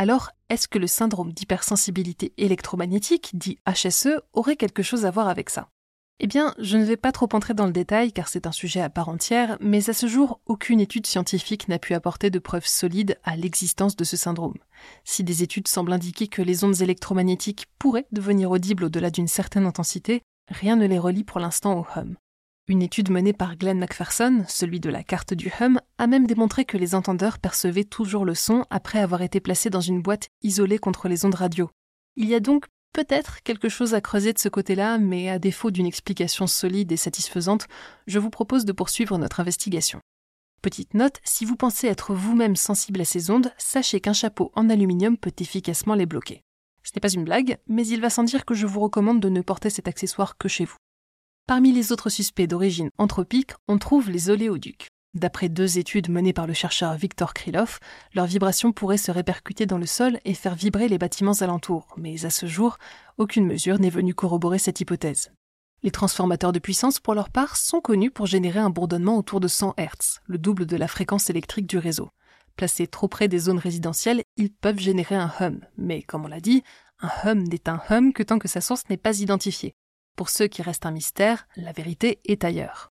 Alors, 0.00 0.30
est-ce 0.48 0.66
que 0.66 0.78
le 0.78 0.86
syndrome 0.86 1.30
d'hypersensibilité 1.30 2.32
électromagnétique, 2.38 3.32
dit 3.34 3.58
HSE, 3.66 4.22
aurait 4.32 4.56
quelque 4.56 4.82
chose 4.82 5.04
à 5.04 5.10
voir 5.10 5.28
avec 5.28 5.50
ça? 5.50 5.68
Eh 6.20 6.26
bien, 6.26 6.54
je 6.58 6.78
ne 6.78 6.84
vais 6.84 6.96
pas 6.96 7.12
trop 7.12 7.28
entrer 7.34 7.52
dans 7.52 7.66
le 7.66 7.72
détail 7.72 8.10
car 8.10 8.28
c'est 8.28 8.46
un 8.46 8.52
sujet 8.52 8.80
à 8.80 8.88
part 8.88 9.10
entière, 9.10 9.58
mais 9.60 9.90
à 9.90 9.92
ce 9.92 10.06
jour, 10.06 10.40
aucune 10.46 10.80
étude 10.80 11.06
scientifique 11.06 11.68
n'a 11.68 11.78
pu 11.78 11.92
apporter 11.92 12.30
de 12.30 12.38
preuves 12.38 12.66
solides 12.66 13.18
à 13.24 13.36
l'existence 13.36 13.94
de 13.94 14.04
ce 14.04 14.16
syndrome. 14.16 14.56
Si 15.04 15.22
des 15.22 15.42
études 15.42 15.68
semblent 15.68 15.92
indiquer 15.92 16.28
que 16.28 16.40
les 16.40 16.64
ondes 16.64 16.80
électromagnétiques 16.80 17.66
pourraient 17.78 18.06
devenir 18.10 18.50
audibles 18.50 18.84
au-delà 18.84 19.10
d'une 19.10 19.28
certaine 19.28 19.66
intensité, 19.66 20.22
rien 20.48 20.76
ne 20.76 20.86
les 20.86 20.98
relie 20.98 21.24
pour 21.24 21.40
l'instant 21.40 21.78
au 21.78 21.86
hum. 22.00 22.16
Une 22.70 22.82
étude 22.82 23.10
menée 23.10 23.32
par 23.32 23.56
Glenn 23.56 23.80
McPherson, 23.80 24.44
celui 24.46 24.78
de 24.78 24.90
la 24.90 25.02
carte 25.02 25.34
du 25.34 25.52
hum, 25.60 25.80
a 25.98 26.06
même 26.06 26.28
démontré 26.28 26.64
que 26.64 26.76
les 26.76 26.94
entendeurs 26.94 27.40
percevaient 27.40 27.82
toujours 27.82 28.24
le 28.24 28.36
son 28.36 28.64
après 28.70 29.00
avoir 29.00 29.22
été 29.22 29.40
placés 29.40 29.70
dans 29.70 29.80
une 29.80 30.00
boîte 30.00 30.28
isolée 30.42 30.78
contre 30.78 31.08
les 31.08 31.24
ondes 31.24 31.34
radio. 31.34 31.68
Il 32.14 32.28
y 32.28 32.34
a 32.36 32.38
donc 32.38 32.66
peut-être 32.92 33.42
quelque 33.42 33.68
chose 33.68 33.92
à 33.92 34.00
creuser 34.00 34.32
de 34.32 34.38
ce 34.38 34.48
côté-là, 34.48 34.98
mais 34.98 35.28
à 35.28 35.40
défaut 35.40 35.72
d'une 35.72 35.84
explication 35.84 36.46
solide 36.46 36.92
et 36.92 36.96
satisfaisante, 36.96 37.66
je 38.06 38.20
vous 38.20 38.30
propose 38.30 38.64
de 38.64 38.70
poursuivre 38.70 39.18
notre 39.18 39.40
investigation. 39.40 39.98
Petite 40.62 40.94
note, 40.94 41.18
si 41.24 41.44
vous 41.44 41.56
pensez 41.56 41.88
être 41.88 42.14
vous-même 42.14 42.54
sensible 42.54 43.00
à 43.00 43.04
ces 43.04 43.32
ondes, 43.32 43.52
sachez 43.58 44.00
qu'un 44.00 44.12
chapeau 44.12 44.52
en 44.54 44.70
aluminium 44.70 45.16
peut 45.16 45.34
efficacement 45.40 45.96
les 45.96 46.06
bloquer. 46.06 46.42
Ce 46.84 46.92
n'est 46.94 47.00
pas 47.00 47.10
une 47.10 47.24
blague, 47.24 47.58
mais 47.66 47.84
il 47.84 48.00
va 48.00 48.10
sans 48.10 48.22
dire 48.22 48.44
que 48.44 48.54
je 48.54 48.68
vous 48.68 48.78
recommande 48.78 49.18
de 49.18 49.28
ne 49.28 49.40
porter 49.40 49.70
cet 49.70 49.88
accessoire 49.88 50.38
que 50.38 50.46
chez 50.46 50.66
vous. 50.66 50.76
Parmi 51.50 51.72
les 51.72 51.90
autres 51.90 52.10
suspects 52.10 52.46
d'origine 52.46 52.90
anthropique, 52.96 53.54
on 53.66 53.76
trouve 53.76 54.08
les 54.08 54.30
oléoducs. 54.30 54.86
D'après 55.14 55.48
deux 55.48 55.78
études 55.78 56.08
menées 56.08 56.32
par 56.32 56.46
le 56.46 56.52
chercheur 56.52 56.94
Viktor 56.94 57.34
Krylov, 57.34 57.80
leurs 58.14 58.26
vibrations 58.26 58.70
pourraient 58.70 58.96
se 58.96 59.10
répercuter 59.10 59.66
dans 59.66 59.76
le 59.76 59.84
sol 59.84 60.20
et 60.24 60.34
faire 60.34 60.54
vibrer 60.54 60.86
les 60.86 60.96
bâtiments 60.96 61.40
alentours, 61.40 61.88
mais 61.96 62.24
à 62.24 62.30
ce 62.30 62.46
jour, 62.46 62.78
aucune 63.18 63.46
mesure 63.46 63.80
n'est 63.80 63.90
venue 63.90 64.14
corroborer 64.14 64.60
cette 64.60 64.80
hypothèse. 64.80 65.32
Les 65.82 65.90
transformateurs 65.90 66.52
de 66.52 66.60
puissance, 66.60 67.00
pour 67.00 67.16
leur 67.16 67.30
part, 67.30 67.56
sont 67.56 67.80
connus 67.80 68.12
pour 68.12 68.26
générer 68.26 68.60
un 68.60 68.70
bourdonnement 68.70 69.18
autour 69.18 69.40
de 69.40 69.48
100 69.48 69.74
Hz, 69.76 70.20
le 70.26 70.38
double 70.38 70.66
de 70.66 70.76
la 70.76 70.86
fréquence 70.86 71.30
électrique 71.30 71.66
du 71.66 71.78
réseau. 71.78 72.10
Placés 72.54 72.86
trop 72.86 73.08
près 73.08 73.26
des 73.26 73.40
zones 73.40 73.58
résidentielles, 73.58 74.22
ils 74.36 74.52
peuvent 74.52 74.78
générer 74.78 75.16
un 75.16 75.32
hum, 75.40 75.58
mais 75.76 76.02
comme 76.02 76.26
on 76.26 76.28
l'a 76.28 76.38
dit, 76.38 76.62
un 77.00 77.10
hum 77.24 77.42
n'est 77.42 77.68
un 77.68 77.82
hum 77.90 78.12
que 78.12 78.22
tant 78.22 78.38
que 78.38 78.46
sa 78.46 78.60
source 78.60 78.84
n'est 78.88 78.96
pas 78.96 79.18
identifiée. 79.18 79.74
Pour 80.20 80.28
ceux 80.28 80.48
qui 80.48 80.60
restent 80.60 80.84
un 80.84 80.90
mystère, 80.90 81.48
la 81.56 81.72
vérité 81.72 82.20
est 82.26 82.44
ailleurs. 82.44 82.92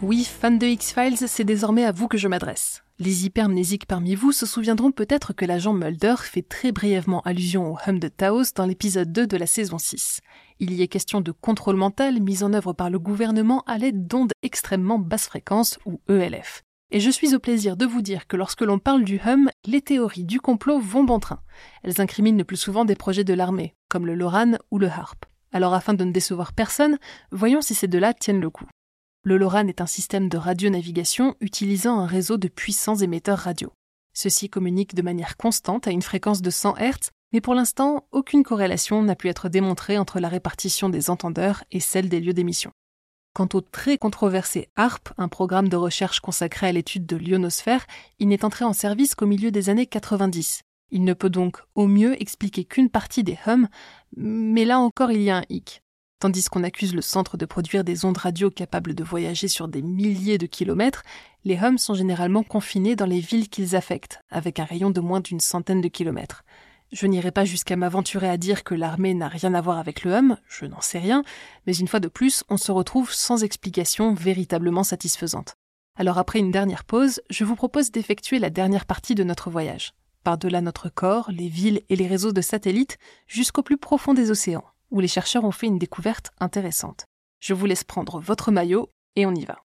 Oui, 0.00 0.22
fans 0.22 0.52
de 0.52 0.64
X-Files, 0.64 1.26
c'est 1.26 1.42
désormais 1.42 1.84
à 1.84 1.90
vous 1.90 2.06
que 2.06 2.18
je 2.18 2.28
m'adresse. 2.28 2.84
Les 3.00 3.26
hypermnésiques 3.26 3.86
parmi 3.86 4.14
vous 4.14 4.30
se 4.30 4.46
souviendront 4.46 4.92
peut-être 4.92 5.32
que 5.32 5.44
l'agent 5.44 5.72
Mulder 5.72 6.14
fait 6.18 6.48
très 6.48 6.70
brièvement 6.70 7.20
allusion 7.22 7.72
au 7.72 7.78
hum 7.88 7.98
de 7.98 8.06
Taos 8.06 8.52
dans 8.54 8.66
l'épisode 8.66 9.10
2 9.10 9.26
de 9.26 9.36
la 9.36 9.48
saison 9.48 9.78
6. 9.78 10.20
Il 10.60 10.72
y 10.72 10.82
est 10.82 10.86
question 10.86 11.20
de 11.20 11.32
contrôle 11.32 11.74
mental 11.74 12.20
mis 12.20 12.44
en 12.44 12.52
œuvre 12.52 12.74
par 12.74 12.90
le 12.90 13.00
gouvernement 13.00 13.64
à 13.66 13.76
l'aide 13.76 14.06
d'ondes 14.06 14.30
extrêmement 14.44 15.00
basse 15.00 15.26
fréquence 15.26 15.80
ou 15.84 16.00
ELF. 16.08 16.62
Et 16.94 17.00
je 17.00 17.10
suis 17.10 17.34
au 17.34 17.40
plaisir 17.40 17.76
de 17.76 17.86
vous 17.86 18.02
dire 18.02 18.28
que 18.28 18.36
lorsque 18.36 18.60
l'on 18.60 18.78
parle 18.78 19.02
du 19.02 19.20
hum, 19.26 19.50
les 19.66 19.80
théories 19.80 20.22
du 20.22 20.40
complot 20.40 20.78
vont 20.78 21.02
bon 21.02 21.18
train. 21.18 21.40
Elles 21.82 22.00
incriminent 22.00 22.38
le 22.38 22.44
plus 22.44 22.56
souvent 22.56 22.84
des 22.84 22.94
projets 22.94 23.24
de 23.24 23.34
l'armée, 23.34 23.74
comme 23.88 24.06
le 24.06 24.14
LORAN 24.14 24.58
ou 24.70 24.78
le 24.78 24.86
HARP. 24.86 25.24
Alors 25.50 25.74
afin 25.74 25.94
de 25.94 26.04
ne 26.04 26.12
décevoir 26.12 26.52
personne, 26.52 26.98
voyons 27.32 27.62
si 27.62 27.74
ces 27.74 27.88
deux-là 27.88 28.14
tiennent 28.14 28.40
le 28.40 28.48
coup. 28.48 28.68
Le 29.24 29.36
LORAN 29.38 29.66
est 29.66 29.80
un 29.80 29.86
système 29.86 30.28
de 30.28 30.36
radionavigation 30.36 31.34
utilisant 31.40 31.98
un 31.98 32.06
réseau 32.06 32.36
de 32.36 32.46
puissants 32.46 32.94
émetteurs 32.94 33.40
radio. 33.40 33.72
Ceux-ci 34.16 34.48
communiquent 34.48 34.94
de 34.94 35.02
manière 35.02 35.36
constante 35.36 35.88
à 35.88 35.90
une 35.90 36.00
fréquence 36.00 36.42
de 36.42 36.50
100 36.50 36.76
Hz, 36.76 37.10
mais 37.32 37.40
pour 37.40 37.56
l'instant, 37.56 38.06
aucune 38.12 38.44
corrélation 38.44 39.02
n'a 39.02 39.16
pu 39.16 39.28
être 39.28 39.48
démontrée 39.48 39.98
entre 39.98 40.20
la 40.20 40.28
répartition 40.28 40.90
des 40.90 41.10
entendeurs 41.10 41.64
et 41.72 41.80
celle 41.80 42.08
des 42.08 42.20
lieux 42.20 42.34
d'émission. 42.34 42.70
Quant 43.34 43.48
au 43.54 43.60
très 43.60 43.98
controversé 43.98 44.68
HARP, 44.76 45.08
un 45.18 45.26
programme 45.26 45.68
de 45.68 45.74
recherche 45.74 46.20
consacré 46.20 46.68
à 46.68 46.72
l'étude 46.72 47.04
de 47.04 47.16
l'ionosphère, 47.16 47.84
il 48.20 48.28
n'est 48.28 48.44
entré 48.44 48.64
en 48.64 48.72
service 48.72 49.16
qu'au 49.16 49.26
milieu 49.26 49.50
des 49.50 49.70
années 49.70 49.86
90. 49.86 50.62
Il 50.92 51.02
ne 51.02 51.14
peut 51.14 51.30
donc 51.30 51.58
au 51.74 51.88
mieux 51.88 52.20
expliquer 52.22 52.64
qu'une 52.64 52.90
partie 52.90 53.24
des 53.24 53.36
hums, 53.44 53.66
mais 54.16 54.64
là 54.64 54.78
encore 54.78 55.10
il 55.10 55.20
y 55.20 55.30
a 55.30 55.38
un 55.38 55.44
hic. 55.48 55.82
Tandis 56.20 56.44
qu'on 56.44 56.62
accuse 56.62 56.94
le 56.94 57.02
centre 57.02 57.36
de 57.36 57.44
produire 57.44 57.82
des 57.82 58.04
ondes 58.04 58.18
radio 58.18 58.50
capables 58.52 58.94
de 58.94 59.02
voyager 59.02 59.48
sur 59.48 59.66
des 59.66 59.82
milliers 59.82 60.38
de 60.38 60.46
kilomètres, 60.46 61.02
les 61.44 61.58
hums 61.58 61.78
sont 61.78 61.94
généralement 61.94 62.44
confinés 62.44 62.94
dans 62.94 63.04
les 63.04 63.18
villes 63.18 63.48
qu'ils 63.48 63.74
affectent, 63.74 64.20
avec 64.30 64.60
un 64.60 64.64
rayon 64.64 64.90
de 64.90 65.00
moins 65.00 65.20
d'une 65.20 65.40
centaine 65.40 65.80
de 65.80 65.88
kilomètres. 65.88 66.44
Je 66.92 67.06
n'irai 67.06 67.32
pas 67.32 67.44
jusqu'à 67.44 67.76
m'aventurer 67.76 68.28
à 68.28 68.36
dire 68.36 68.62
que 68.62 68.74
l'armée 68.74 69.14
n'a 69.14 69.28
rien 69.28 69.54
à 69.54 69.60
voir 69.60 69.78
avec 69.78 70.04
le 70.04 70.14
hum, 70.14 70.36
je 70.48 70.64
n'en 70.66 70.80
sais 70.80 70.98
rien, 70.98 71.24
mais 71.66 71.76
une 71.76 71.88
fois 71.88 72.00
de 72.00 72.08
plus, 72.08 72.44
on 72.48 72.56
se 72.56 72.70
retrouve 72.70 73.12
sans 73.12 73.42
explication 73.42 74.14
véritablement 74.14 74.84
satisfaisante. 74.84 75.54
Alors 75.96 76.18
après 76.18 76.38
une 76.38 76.50
dernière 76.50 76.84
pause, 76.84 77.20
je 77.30 77.44
vous 77.44 77.56
propose 77.56 77.90
d'effectuer 77.90 78.38
la 78.38 78.50
dernière 78.50 78.86
partie 78.86 79.14
de 79.14 79.24
notre 79.24 79.50
voyage. 79.50 79.92
Par-delà 80.24 80.60
notre 80.60 80.88
corps, 80.88 81.30
les 81.30 81.48
villes 81.48 81.82
et 81.88 81.96
les 81.96 82.06
réseaux 82.06 82.32
de 82.32 82.40
satellites, 82.40 82.98
jusqu'au 83.26 83.62
plus 83.62 83.76
profond 83.76 84.14
des 84.14 84.30
océans, 84.30 84.64
où 84.90 85.00
les 85.00 85.08
chercheurs 85.08 85.44
ont 85.44 85.52
fait 85.52 85.66
une 85.66 85.78
découverte 85.78 86.30
intéressante. 86.40 87.04
Je 87.40 87.54
vous 87.54 87.66
laisse 87.66 87.84
prendre 87.84 88.20
votre 88.20 88.50
maillot 88.50 88.88
et 89.16 89.26
on 89.26 89.34
y 89.34 89.44
va. 89.44 89.63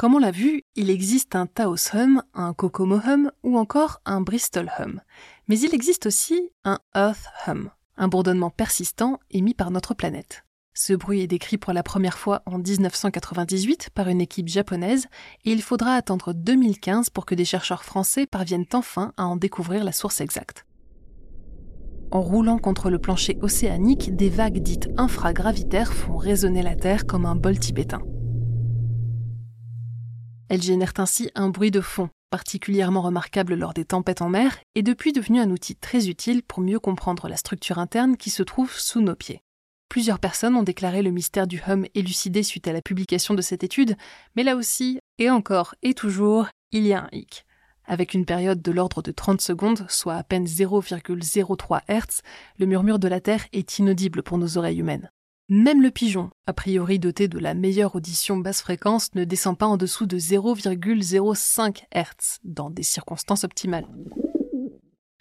Comme 0.00 0.14
on 0.14 0.18
l'a 0.18 0.30
vu, 0.30 0.62
il 0.76 0.88
existe 0.88 1.36
un 1.36 1.44
Taos 1.44 1.94
Hum, 1.94 2.22
un 2.32 2.54
Kokomo 2.54 3.00
Hum 3.06 3.30
ou 3.42 3.58
encore 3.58 4.00
un 4.06 4.22
Bristol 4.22 4.70
Hum. 4.78 5.02
Mais 5.46 5.60
il 5.60 5.74
existe 5.74 6.06
aussi 6.06 6.40
un 6.64 6.78
Earth 6.94 7.26
Hum, 7.46 7.68
un 7.98 8.08
bourdonnement 8.08 8.48
persistant 8.48 9.20
émis 9.30 9.52
par 9.52 9.70
notre 9.70 9.92
planète. 9.92 10.46
Ce 10.72 10.94
bruit 10.94 11.20
est 11.20 11.26
décrit 11.26 11.58
pour 11.58 11.74
la 11.74 11.82
première 11.82 12.16
fois 12.16 12.40
en 12.46 12.56
1998 12.56 13.90
par 13.90 14.08
une 14.08 14.22
équipe 14.22 14.48
japonaise 14.48 15.04
et 15.44 15.52
il 15.52 15.60
faudra 15.60 15.92
attendre 15.96 16.32
2015 16.32 17.10
pour 17.10 17.26
que 17.26 17.34
des 17.34 17.44
chercheurs 17.44 17.84
français 17.84 18.24
parviennent 18.24 18.64
enfin 18.72 19.12
à 19.18 19.26
en 19.26 19.36
découvrir 19.36 19.84
la 19.84 19.92
source 19.92 20.22
exacte. 20.22 20.64
En 22.10 22.22
roulant 22.22 22.56
contre 22.56 22.88
le 22.88 22.98
plancher 22.98 23.36
océanique, 23.42 24.16
des 24.16 24.30
vagues 24.30 24.60
dites 24.60 24.88
infragravitaires 24.96 25.92
font 25.92 26.16
résonner 26.16 26.62
la 26.62 26.74
Terre 26.74 27.04
comme 27.04 27.26
un 27.26 27.36
bol 27.36 27.58
tibétain. 27.58 28.00
Elles 30.50 30.62
génèrent 30.62 30.94
ainsi 30.98 31.30
un 31.36 31.48
bruit 31.48 31.70
de 31.70 31.80
fond, 31.80 32.10
particulièrement 32.28 33.02
remarquable 33.02 33.54
lors 33.54 33.72
des 33.72 33.84
tempêtes 33.84 34.20
en 34.20 34.28
mer, 34.28 34.58
et 34.74 34.82
depuis 34.82 35.12
devenu 35.12 35.38
un 35.38 35.48
outil 35.48 35.76
très 35.76 36.08
utile 36.08 36.42
pour 36.42 36.60
mieux 36.60 36.80
comprendre 36.80 37.28
la 37.28 37.36
structure 37.36 37.78
interne 37.78 38.16
qui 38.16 38.30
se 38.30 38.42
trouve 38.42 38.76
sous 38.76 39.00
nos 39.00 39.14
pieds. 39.14 39.42
Plusieurs 39.88 40.18
personnes 40.18 40.56
ont 40.56 40.64
déclaré 40.64 41.02
le 41.02 41.12
mystère 41.12 41.46
du 41.46 41.62
hum 41.68 41.86
élucidé 41.94 42.42
suite 42.42 42.66
à 42.66 42.72
la 42.72 42.82
publication 42.82 43.34
de 43.34 43.42
cette 43.42 43.62
étude, 43.62 43.96
mais 44.34 44.42
là 44.42 44.56
aussi, 44.56 44.98
et 45.18 45.30
encore 45.30 45.76
et 45.82 45.94
toujours, 45.94 46.48
il 46.72 46.84
y 46.84 46.94
a 46.94 47.04
un 47.04 47.08
hic. 47.12 47.46
Avec 47.84 48.12
une 48.12 48.26
période 48.26 48.60
de 48.60 48.72
l'ordre 48.72 49.02
de 49.02 49.12
30 49.12 49.40
secondes, 49.40 49.86
soit 49.88 50.16
à 50.16 50.24
peine 50.24 50.46
0,03 50.46 51.82
Hz, 51.88 52.22
le 52.58 52.66
murmure 52.66 52.98
de 52.98 53.06
la 53.06 53.20
Terre 53.20 53.46
est 53.52 53.78
inaudible 53.78 54.24
pour 54.24 54.36
nos 54.36 54.58
oreilles 54.58 54.80
humaines. 54.80 55.12
Même 55.52 55.82
le 55.82 55.90
pigeon, 55.90 56.30
a 56.46 56.52
priori 56.52 57.00
doté 57.00 57.26
de 57.26 57.40
la 57.40 57.54
meilleure 57.54 57.96
audition 57.96 58.36
basse 58.36 58.62
fréquence, 58.62 59.12
ne 59.16 59.24
descend 59.24 59.58
pas 59.58 59.66
en 59.66 59.76
dessous 59.76 60.06
de 60.06 60.16
0,05 60.16 61.82
Hz 61.92 62.38
dans 62.44 62.70
des 62.70 62.84
circonstances 62.84 63.42
optimales. 63.42 63.88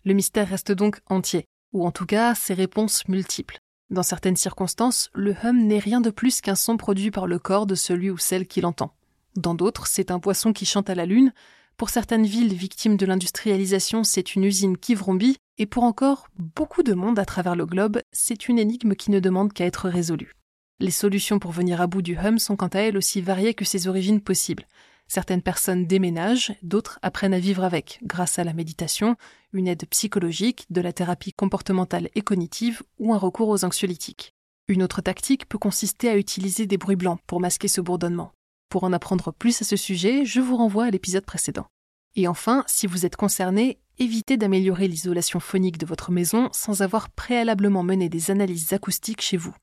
Le 0.05 0.13
mystère 0.13 0.47
reste 0.47 0.71
donc 0.71 0.99
entier, 1.07 1.45
ou 1.73 1.83
en 1.83 1.89
tout 1.89 2.05
cas 2.05 2.35
ses 2.35 2.53
réponses 2.53 3.07
multiples. 3.07 3.57
Dans 3.89 4.03
certaines 4.03 4.35
circonstances, 4.35 5.09
le 5.15 5.33
hum 5.43 5.65
n'est 5.65 5.79
rien 5.79 5.99
de 5.99 6.11
plus 6.11 6.41
qu'un 6.41 6.53
son 6.53 6.77
produit 6.77 7.09
par 7.09 7.25
le 7.25 7.39
corps 7.39 7.65
de 7.65 7.73
celui 7.73 8.11
ou 8.11 8.19
celle 8.19 8.45
qui 8.45 8.61
l'entend. 8.61 8.93
Dans 9.35 9.55
d'autres, 9.55 9.87
c'est 9.87 10.11
un 10.11 10.19
poisson 10.19 10.53
qui 10.53 10.67
chante 10.67 10.91
à 10.91 10.95
la 10.95 11.07
lune. 11.07 11.33
Pour 11.75 11.89
certaines 11.89 12.27
villes 12.27 12.53
victimes 12.53 12.97
de 12.97 13.05
l'industrialisation, 13.07 14.03
c'est 14.03 14.35
une 14.35 14.43
usine 14.43 14.77
qui 14.77 14.93
vrombit. 14.93 15.37
Et 15.61 15.65
pour 15.65 15.83
encore 15.83 16.29
beaucoup 16.37 16.83
de 16.83 16.93
monde 16.93 17.19
à 17.19 17.25
travers 17.25 17.53
le 17.53 17.65
globe, 17.65 18.01
c'est 18.13 18.47
une 18.47 18.57
énigme 18.57 18.95
qui 18.95 19.11
ne 19.11 19.19
demande 19.19 19.51
qu'à 19.51 19.65
être 19.65 19.89
résolue. 19.89 20.33
Les 20.79 20.89
solutions 20.89 21.37
pour 21.37 21.51
venir 21.51 21.81
à 21.81 21.87
bout 21.87 22.01
du 22.01 22.17
hum 22.17 22.39
sont 22.39 22.55
quant 22.55 22.67
à 22.67 22.79
elles 22.79 22.95
aussi 22.95 23.19
variées 23.19 23.53
que 23.53 23.65
ses 23.65 23.89
origines 23.89 24.21
possibles. 24.21 24.65
Certaines 25.09 25.41
personnes 25.41 25.85
déménagent, 25.85 26.53
d'autres 26.63 26.97
apprennent 27.01 27.33
à 27.33 27.39
vivre 27.39 27.65
avec, 27.65 27.99
grâce 28.03 28.39
à 28.39 28.45
la 28.45 28.53
méditation, 28.53 29.17
une 29.51 29.67
aide 29.67 29.85
psychologique, 29.89 30.65
de 30.69 30.79
la 30.79 30.93
thérapie 30.93 31.33
comportementale 31.33 32.09
et 32.15 32.21
cognitive 32.21 32.81
ou 32.97 33.13
un 33.13 33.17
recours 33.17 33.49
aux 33.49 33.65
anxiolytiques. 33.65 34.33
Une 34.69 34.81
autre 34.81 35.01
tactique 35.01 35.49
peut 35.49 35.57
consister 35.57 36.07
à 36.07 36.15
utiliser 36.15 36.67
des 36.67 36.77
bruits 36.77 36.95
blancs 36.95 37.19
pour 37.27 37.41
masquer 37.41 37.67
ce 37.67 37.81
bourdonnement. 37.81 38.31
Pour 38.69 38.85
en 38.85 38.93
apprendre 38.93 39.33
plus 39.33 39.61
à 39.61 39.65
ce 39.65 39.75
sujet, 39.75 40.23
je 40.23 40.39
vous 40.39 40.55
renvoie 40.55 40.85
à 40.85 40.91
l'épisode 40.91 41.25
précédent. 41.25 41.67
Et 42.15 42.27
enfin, 42.27 42.63
si 42.67 42.87
vous 42.87 43.05
êtes 43.05 43.15
concerné, 43.15 43.79
évitez 43.99 44.37
d'améliorer 44.37 44.87
l'isolation 44.87 45.39
phonique 45.39 45.77
de 45.77 45.85
votre 45.85 46.11
maison 46.11 46.49
sans 46.53 46.81
avoir 46.81 47.09
préalablement 47.09 47.83
mené 47.83 48.09
des 48.09 48.31
analyses 48.31 48.73
acoustiques 48.73 49.21
chez 49.21 49.37
vous. 49.37 49.53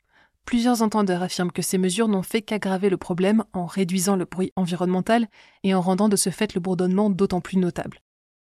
Plusieurs 0.44 0.83
entendeurs 0.83 1.22
affirment 1.22 1.51
que 1.51 1.62
ces 1.62 1.79
mesures 1.79 2.07
n'ont 2.07 2.22
fait 2.22 2.42
qu'aggraver 2.42 2.88
le 2.88 2.96
problème 2.96 3.42
en 3.53 3.66
réduisant 3.66 4.14
le 4.14 4.27
bruit 4.27 4.53
environnemental 4.55 5.27
et 5.64 5.75
en 5.75 5.81
rendant 5.81 6.09
de 6.09 6.14
ce 6.14 6.31
fait 6.31 6.55
le 6.55 6.61
bourdonnement 6.61 7.11
d'autant 7.11 7.40
plus 7.40 7.59
notable. 7.59 7.99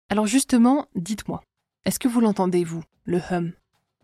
Alors 0.09 0.26
justement, 0.26 0.87
dites-moi, 0.96 1.42
est-ce 1.85 2.00
que 2.00 2.09
vous 2.09 2.20
l'entendez, 2.20 2.64
vous, 2.64 2.83
le 3.05 3.20
hum? 3.31 3.52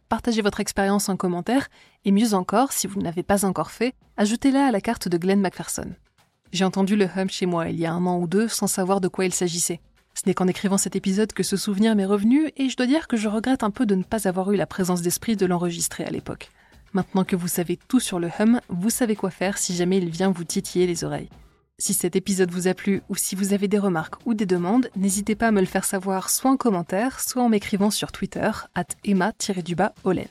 Partagez 0.09 0.42
votre 0.42 0.61
expérience 0.61 1.09
en 1.09 1.16
commentaire, 1.16 1.68
et 2.05 2.12
mieux 2.12 2.33
encore, 2.33 2.72
si 2.72 2.87
vous 2.87 2.98
ne 2.98 3.05
l'avez 3.05 3.22
pas 3.22 3.44
encore 3.44 3.70
fait, 3.70 3.94
ajoutez-la 4.16 4.66
à 4.66 4.70
la 4.70 4.81
carte 4.81 5.09
de 5.09 5.18
Glenn 5.18 5.40
McPherson. 5.40 5.92
J'ai 6.53 6.64
entendu 6.64 6.96
le 6.96 7.09
hum 7.16 7.29
chez 7.29 7.46
moi 7.46 7.68
il 7.68 7.79
y 7.79 7.85
a 7.85 7.92
un 7.92 8.07
an 8.07 8.18
ou 8.18 8.27
deux 8.27 8.48
sans 8.48 8.68
savoir 8.68 9.01
de 9.01 9.09
quoi 9.09 9.24
il 9.24 9.35
s'agissait. 9.35 9.81
Ce 10.18 10.26
n'est 10.26 10.35
qu'en 10.35 10.48
écrivant 10.48 10.78
cet 10.78 10.96
épisode 10.96 11.33
que 11.33 11.44
ce 11.44 11.57
souvenir 11.57 11.94
m'est 11.94 12.04
revenu, 12.04 12.50
et 12.57 12.68
je 12.68 12.76
dois 12.76 12.87
dire 12.87 13.07
que 13.07 13.16
je 13.16 13.28
regrette 13.28 13.62
un 13.62 13.70
peu 13.70 13.87
de 13.87 13.94
ne 13.94 14.02
pas 14.02 14.26
avoir 14.26 14.50
eu 14.50 14.57
la 14.57 14.66
présence 14.66 15.00
d'esprit 15.00 15.37
de 15.37 15.46
l'enregistrer 15.46 16.04
à 16.04 16.11
l'époque. 16.11 16.50
Maintenant 16.92 17.22
que 17.22 17.37
vous 17.37 17.46
savez 17.46 17.78
tout 17.87 18.00
sur 18.00 18.18
le 18.18 18.28
hum, 18.40 18.61
vous 18.68 18.90
savez 18.90 19.14
quoi 19.14 19.31
faire 19.31 19.59
si 19.59 19.76
jamais 19.76 19.98
il 19.98 20.11
vient 20.11 20.33
vous 20.33 20.42
titiller 20.42 20.88
les 20.88 21.04
oreilles. 21.04 21.28
Si 21.78 21.94
cet 21.94 22.16
épisode 22.16 22.50
vous 22.50 22.66
a 22.66 22.74
plu 22.74 23.00
ou 23.09 23.14
si 23.14 23.37
vous 23.37 23.52
avez 23.52 23.68
des 23.68 23.78
remarques 23.78 24.16
ou 24.26 24.35
des 24.35 24.46
demandes, 24.46 24.90
n'hésitez 24.96 25.37
pas 25.37 25.46
à 25.46 25.52
me 25.52 25.61
le 25.61 25.66
faire 25.66 25.85
savoir 25.85 26.31
soit 26.31 26.50
en 26.50 26.57
commentaire, 26.57 27.20
soit 27.20 27.44
en 27.44 27.48
m'écrivant 27.48 27.92
sur 27.92 28.11
Twitter, 28.11 28.50
at 28.74 28.87
emma-olen. 29.04 30.26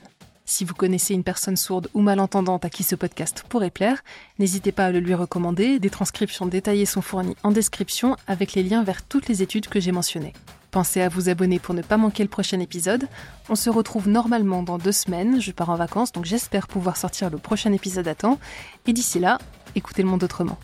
Si 0.50 0.64
vous 0.64 0.72
connaissez 0.72 1.12
une 1.12 1.24
personne 1.24 1.58
sourde 1.58 1.90
ou 1.92 2.00
malentendante 2.00 2.64
à 2.64 2.70
qui 2.70 2.82
ce 2.82 2.94
podcast 2.94 3.44
pourrait 3.50 3.68
plaire, 3.68 4.02
n'hésitez 4.38 4.72
pas 4.72 4.86
à 4.86 4.90
le 4.90 4.98
lui 4.98 5.12
recommander. 5.12 5.78
Des 5.78 5.90
transcriptions 5.90 6.46
détaillées 6.46 6.86
sont 6.86 7.02
fournies 7.02 7.36
en 7.42 7.50
description 7.50 8.16
avec 8.26 8.54
les 8.54 8.62
liens 8.62 8.82
vers 8.82 9.04
toutes 9.04 9.28
les 9.28 9.42
études 9.42 9.68
que 9.68 9.78
j'ai 9.78 9.92
mentionnées. 9.92 10.32
Pensez 10.70 11.02
à 11.02 11.10
vous 11.10 11.28
abonner 11.28 11.58
pour 11.58 11.74
ne 11.74 11.82
pas 11.82 11.98
manquer 11.98 12.22
le 12.22 12.30
prochain 12.30 12.60
épisode. 12.60 13.08
On 13.50 13.56
se 13.56 13.68
retrouve 13.68 14.08
normalement 14.08 14.62
dans 14.62 14.78
deux 14.78 14.90
semaines. 14.90 15.38
Je 15.38 15.52
pars 15.52 15.68
en 15.68 15.76
vacances, 15.76 16.12
donc 16.12 16.24
j'espère 16.24 16.66
pouvoir 16.66 16.96
sortir 16.96 17.28
le 17.28 17.36
prochain 17.36 17.74
épisode 17.74 18.08
à 18.08 18.14
temps. 18.14 18.40
Et 18.86 18.94
d'ici 18.94 19.18
là, 19.18 19.36
écoutez 19.74 20.02
le 20.02 20.08
monde 20.08 20.24
autrement. 20.24 20.58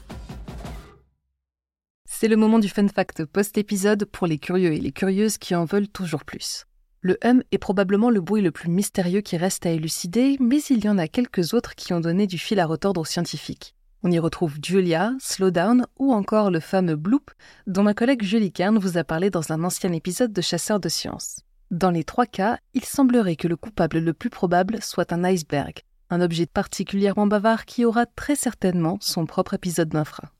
C'est 2.07 2.29
le 2.29 2.37
moment 2.37 2.59
du 2.59 2.71
fun 2.71 2.89
fact 2.89 3.27
post-épisode 3.27 4.07
pour 4.07 4.27
les 4.27 4.39
curieux 4.39 4.73
et 4.73 4.81
les 4.81 4.93
curieuses 4.93 5.37
qui 5.37 5.55
en 5.55 5.67
veulent 5.67 5.89
toujours 5.89 6.25
plus. 6.25 6.65
Le 7.07 7.19
hum 7.23 7.43
est 7.53 7.59
probablement 7.59 8.09
le 8.09 8.23
bruit 8.23 8.41
le 8.41 8.51
plus 8.51 8.71
mystérieux 8.71 9.21
qui 9.21 9.37
reste 9.37 9.67
à 9.67 9.71
élucider, 9.71 10.39
mais 10.41 10.63
il 10.71 10.83
y 10.83 10.89
en 10.89 10.97
a 10.97 11.07
quelques 11.07 11.53
autres 11.53 11.75
qui 11.75 11.93
ont 11.93 12.01
donné 12.01 12.27
du 12.27 12.39
fil 12.39 12.59
à 12.59 12.65
retordre 12.65 13.03
aux 13.03 13.05
scientifiques. 13.05 13.75
On 14.03 14.11
y 14.11 14.19
retrouve 14.19 14.55
Julia, 14.65 15.13
Slowdown 15.21 15.85
ou 15.99 16.15
encore 16.15 16.51
le 16.51 16.61
fameux 16.61 16.97
Bloop 16.97 17.31
dont 17.67 17.83
ma 17.83 17.93
collègue 17.93 18.23
Julie 18.23 18.53
Kern 18.53 18.79
vous 18.79 18.97
a 18.97 19.05
parlé 19.05 19.29
dans 19.29 19.53
un 19.53 19.65
ancien 19.65 19.93
épisode 19.93 20.33
de 20.33 20.41
Chasseurs 20.41 20.81
de 20.81 20.89
sciences. 20.89 21.41
Dans 21.71 21.91
les 21.91 22.05
trois 22.05 22.25
cas, 22.25 22.57
il 22.73 22.87
semblerait 22.87 23.37
que 23.37 23.49
le 23.49 23.57
coupable 23.57 23.99
le 23.99 24.15
plus 24.15 24.31
probable 24.31 24.79
soit 24.81 25.13
un 25.13 25.25
iceberg, 25.25 25.81
un 26.09 26.23
objet 26.23 26.47
particulièrement 26.47 27.27
bavard 27.27 27.67
qui 27.67 27.85
aura 27.85 28.07
très 28.07 28.35
certainement 28.35 28.97
son 29.03 29.27
propre 29.27 29.53
épisode 29.53 29.91
d'infra. 29.91 30.31